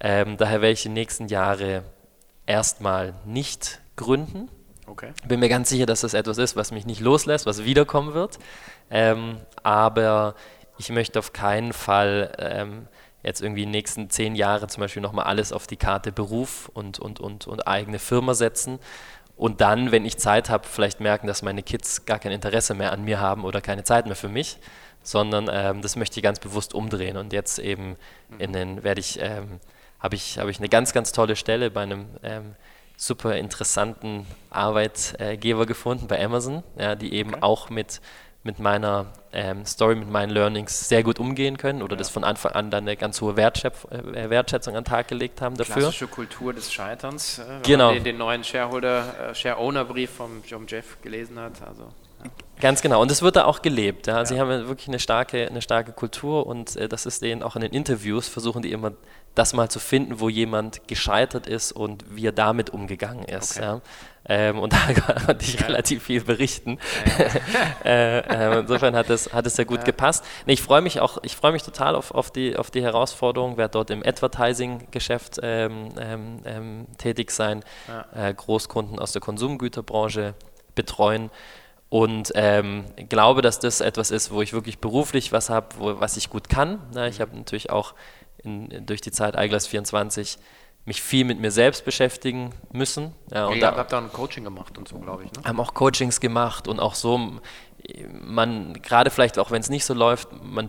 [0.00, 1.82] Ähm, daher werde ich die nächsten Jahre
[2.46, 4.48] erstmal nicht gründen.
[4.86, 5.12] Okay.
[5.26, 8.38] Bin mir ganz sicher, dass das etwas ist, was mich nicht loslässt, was wiederkommen wird.
[8.90, 10.34] Ähm, aber
[10.78, 12.88] ich möchte auf keinen Fall ähm,
[13.22, 16.70] jetzt irgendwie in den nächsten zehn Jahren zum Beispiel nochmal alles auf die Karte Beruf
[16.72, 18.78] und, und, und, und eigene Firma setzen.
[19.36, 22.92] Und dann, wenn ich Zeit habe, vielleicht merken, dass meine Kids gar kein Interesse mehr
[22.92, 24.58] an mir haben oder keine Zeit mehr für mich,
[25.02, 27.16] sondern ähm, das möchte ich ganz bewusst umdrehen.
[27.16, 27.96] Und jetzt eben
[28.38, 29.60] in den, werde ich ähm,
[30.00, 32.54] habe ich, hab ich eine ganz, ganz tolle Stelle bei einem ähm,
[32.96, 37.42] super interessanten Arbeitgeber gefunden, bei Amazon, ja, die eben okay.
[37.42, 38.00] auch mit,
[38.48, 41.98] mit meiner ähm, Story, mit meinen Learnings sehr gut umgehen können oder ja.
[41.98, 45.42] das von Anfang an dann eine ganz hohe Wertschätz äh, Wertschätzung an den Tag gelegt
[45.42, 45.74] haben dafür.
[45.74, 47.86] Klassische Kultur des Scheiterns, äh, wenn genau.
[47.88, 51.60] man den, den neuen Shareholder, äh, Share-Owner-Brief vom John Jeff gelesen hat.
[51.60, 51.88] Also.
[52.60, 53.00] Ganz genau.
[53.00, 54.06] Und es wird da auch gelebt.
[54.06, 54.18] Ja.
[54.18, 54.24] ja.
[54.24, 57.62] Sie haben wirklich eine starke, eine starke Kultur und äh, das ist denen auch in
[57.62, 58.92] den Interviews, versuchen die immer
[59.34, 63.58] das mal zu finden, wo jemand gescheitert ist und wie er damit umgegangen ist.
[63.58, 63.64] Okay.
[63.64, 63.80] Ja.
[64.28, 65.66] Ähm, und da konnte ich ja.
[65.66, 66.78] relativ viel berichten.
[67.84, 70.24] äh, äh, insofern hat es, hat es sehr gut gepasst.
[70.46, 73.56] Nee, ich freue mich auch, ich freue mich total auf, auf, die, auf die Herausforderung,
[73.56, 77.62] werde dort im Advertising-Geschäft ähm, ähm, ähm tätig sein,
[78.14, 80.34] äh, Großkunden aus der Konsumgüterbranche
[80.74, 81.30] betreuen
[81.90, 86.28] und ähm, glaube, dass das etwas ist, wo ich wirklich beruflich was habe, was ich
[86.28, 86.80] gut kann.
[86.92, 87.94] Na, ich habe natürlich auch
[88.42, 90.38] in, durch die Zeit Eyeglass 24
[90.84, 93.14] mich viel mit mir selbst beschäftigen müssen.
[93.32, 95.32] Ja, und ja, da, habt da ein Coaching gemacht und so, glaube ich.
[95.32, 95.42] Ne?
[95.44, 97.40] Haben auch Coachings gemacht und auch so,
[98.22, 100.68] man, gerade vielleicht auch wenn es nicht so läuft, man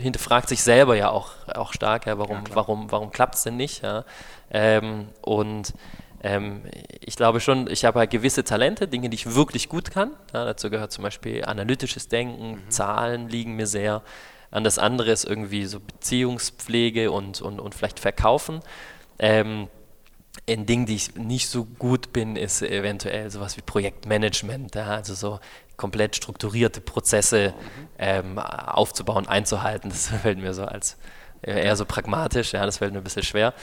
[0.00, 3.56] hinterfragt sich selber ja auch, auch stark, ja, warum, ja, warum, warum klappt es denn
[3.56, 3.82] nicht?
[3.82, 4.04] Ja?
[4.50, 5.74] Ähm, und
[6.22, 6.62] ähm,
[7.00, 10.12] ich glaube schon, ich habe halt gewisse Talente, Dinge, die ich wirklich gut kann.
[10.32, 12.70] Ja, dazu gehört zum Beispiel analytisches Denken, mhm.
[12.70, 14.02] Zahlen liegen mir sehr.
[14.50, 18.60] An das andere ist irgendwie so Beziehungspflege und, und, und vielleicht Verkaufen.
[19.18, 19.68] Ähm,
[20.46, 25.14] in Dingen, die ich nicht so gut bin, ist eventuell sowas wie Projektmanagement, ja, also
[25.14, 25.40] so
[25.76, 27.88] komplett strukturierte Prozesse mhm.
[27.98, 29.88] ähm, aufzubauen, einzuhalten.
[29.88, 30.98] Das fällt mir so als
[31.42, 33.54] eher so pragmatisch, ja, das fällt mir ein bisschen schwer.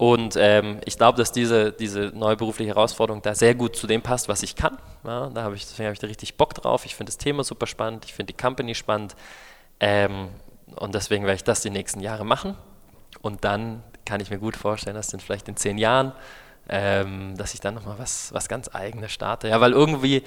[0.00, 4.00] Und ähm, ich glaube, dass diese, diese neue berufliche Herausforderung da sehr gut zu dem
[4.00, 4.78] passt, was ich kann.
[5.04, 6.86] Ja, da habe ich, deswegen habe ich da richtig Bock drauf.
[6.86, 9.14] Ich finde das Thema super spannend, ich finde die Company spannend.
[9.78, 10.30] Ähm,
[10.74, 12.56] und deswegen werde ich das die nächsten Jahre machen.
[13.20, 16.12] Und dann kann ich mir gut vorstellen, dass dann vielleicht in zehn Jahren,
[16.70, 19.48] ähm, dass ich dann nochmal was, was ganz Eigenes starte.
[19.48, 20.22] Ja, weil irgendwie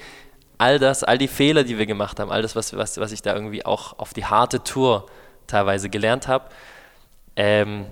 [0.56, 3.22] all das, all die Fehler, die wir gemacht haben, all das, was, was, was ich
[3.22, 5.06] da irgendwie auch auf die harte Tour
[5.48, 6.44] teilweise gelernt habe,
[7.34, 7.86] ähm,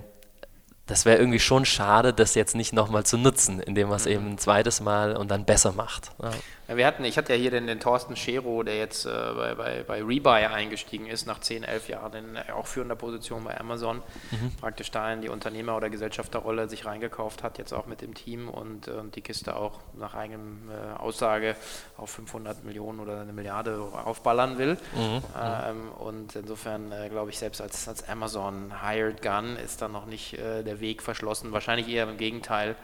[0.85, 4.11] das wäre irgendwie schon schade, das jetzt nicht nochmal zu nutzen, indem man es mhm.
[4.11, 6.11] eben ein zweites Mal und dann besser macht.
[6.21, 6.31] Ja.
[6.73, 9.53] Ja, wir hatten, ich hatte ja hier den, den Thorsten Schero, der jetzt äh, bei,
[9.53, 13.59] bei, bei Rebuy eingestiegen ist, nach 10, 11 Jahren in äh, auch führender Position bei
[13.59, 14.01] Amazon,
[14.31, 14.51] mhm.
[14.59, 18.49] praktisch da in die Unternehmer- oder Gesellschafterrolle sich reingekauft hat, jetzt auch mit dem Team
[18.49, 21.55] und, und äh, die Kiste auch nach eigenem äh, Aussage
[21.95, 24.75] auf 500 Millionen oder eine Milliarde aufballern will.
[24.95, 25.21] Mhm.
[25.39, 30.07] Ähm, und insofern äh, glaube ich, selbst als, als Amazon Hired Gun ist da noch
[30.07, 32.75] nicht äh, der Weg verschlossen, wahrscheinlich eher im Gegenteil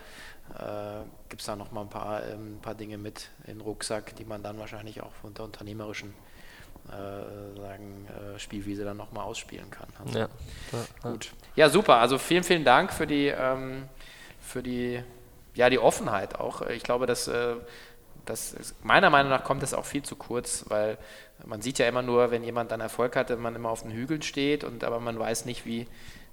[0.58, 3.62] äh, gibt es da noch mal ein paar, ähm, ein paar Dinge mit in den
[3.62, 6.14] Rucksack, die man dann wahrscheinlich auch unter unternehmerischen
[6.88, 9.88] äh, sagen, äh, Spielwiese dann nochmal ausspielen kann.
[10.04, 10.30] Also, ja.
[11.04, 11.32] Gut.
[11.56, 11.98] Ja, super.
[11.98, 13.88] Also vielen, vielen Dank für die, ähm,
[14.40, 15.04] für die,
[15.54, 16.62] ja, die Offenheit auch.
[16.64, 17.56] Ich glaube, dass äh,
[18.26, 20.98] das ist, meiner Meinung nach kommt das auch viel zu kurz, weil
[21.46, 23.92] man sieht ja immer nur, wenn jemand dann Erfolg hat, wenn man immer auf den
[23.92, 25.88] Hügeln steht und aber man weiß nicht, wie,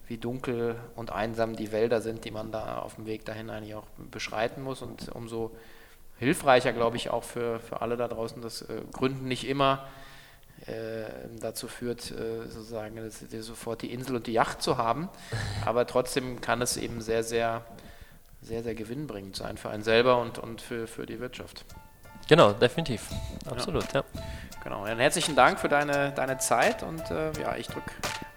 [0.06, 3.74] wie dunkel und einsam die Wälder sind, die man da auf dem Weg dahin eigentlich
[3.74, 5.52] auch beschreiten muss und umso
[6.18, 9.86] hilfreicher, glaube ich, auch für, für alle da draußen, dass äh, Gründen nicht immer
[10.66, 11.04] äh,
[11.40, 15.08] dazu führt, äh, sozusagen sofort die Insel und die Yacht zu haben.
[15.66, 17.64] Aber trotzdem kann es eben sehr, sehr,
[18.40, 21.64] sehr, sehr gewinnbringend sein für einen selber und, und für, für die Wirtschaft.
[22.28, 23.08] Genau, definitiv.
[23.48, 24.00] Absolut, ja.
[24.00, 24.22] ja.
[24.64, 27.90] Genau, dann herzlichen Dank für deine, deine Zeit und äh, ja, ich drücke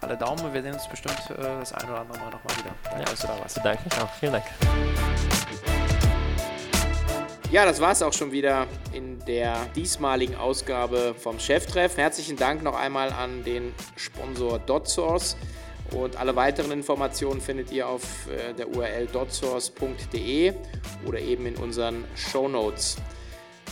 [0.10, 0.54] alle Daumen.
[0.54, 2.72] Wir sehen uns bestimmt äh, das ein oder andere Mal nochmal wieder.
[2.84, 3.06] Danke, ja.
[3.06, 3.60] dass du da warst.
[3.64, 4.10] Danke auch.
[4.20, 4.46] Vielen Dank.
[7.52, 11.98] Ja, das war es auch schon wieder in der diesmaligen Ausgabe vom Cheftreff.
[11.98, 15.36] Herzlichen Dank noch einmal an den Sponsor DotSource.
[15.92, 20.54] Und alle weiteren Informationen findet ihr auf äh, der URL dotsource.de
[21.06, 22.98] oder eben in unseren Show Notes.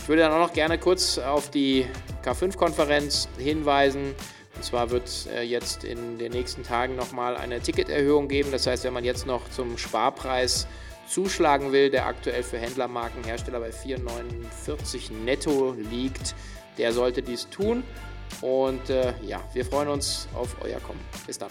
[0.02, 1.86] Ich würde dann auch noch gerne kurz auf die
[2.24, 4.14] K5-Konferenz hinweisen.
[4.58, 8.50] Und zwar wird es äh, jetzt in den nächsten Tagen nochmal eine Ticketerhöhung geben.
[8.50, 10.66] Das heißt, wenn man jetzt noch zum Sparpreis
[11.08, 16.34] zuschlagen will, der aktuell für Händlermarkenhersteller bei 4,49 netto liegt,
[16.76, 17.84] der sollte dies tun.
[18.40, 21.00] Und äh, ja, wir freuen uns auf euer Kommen.
[21.24, 21.50] Bis dann.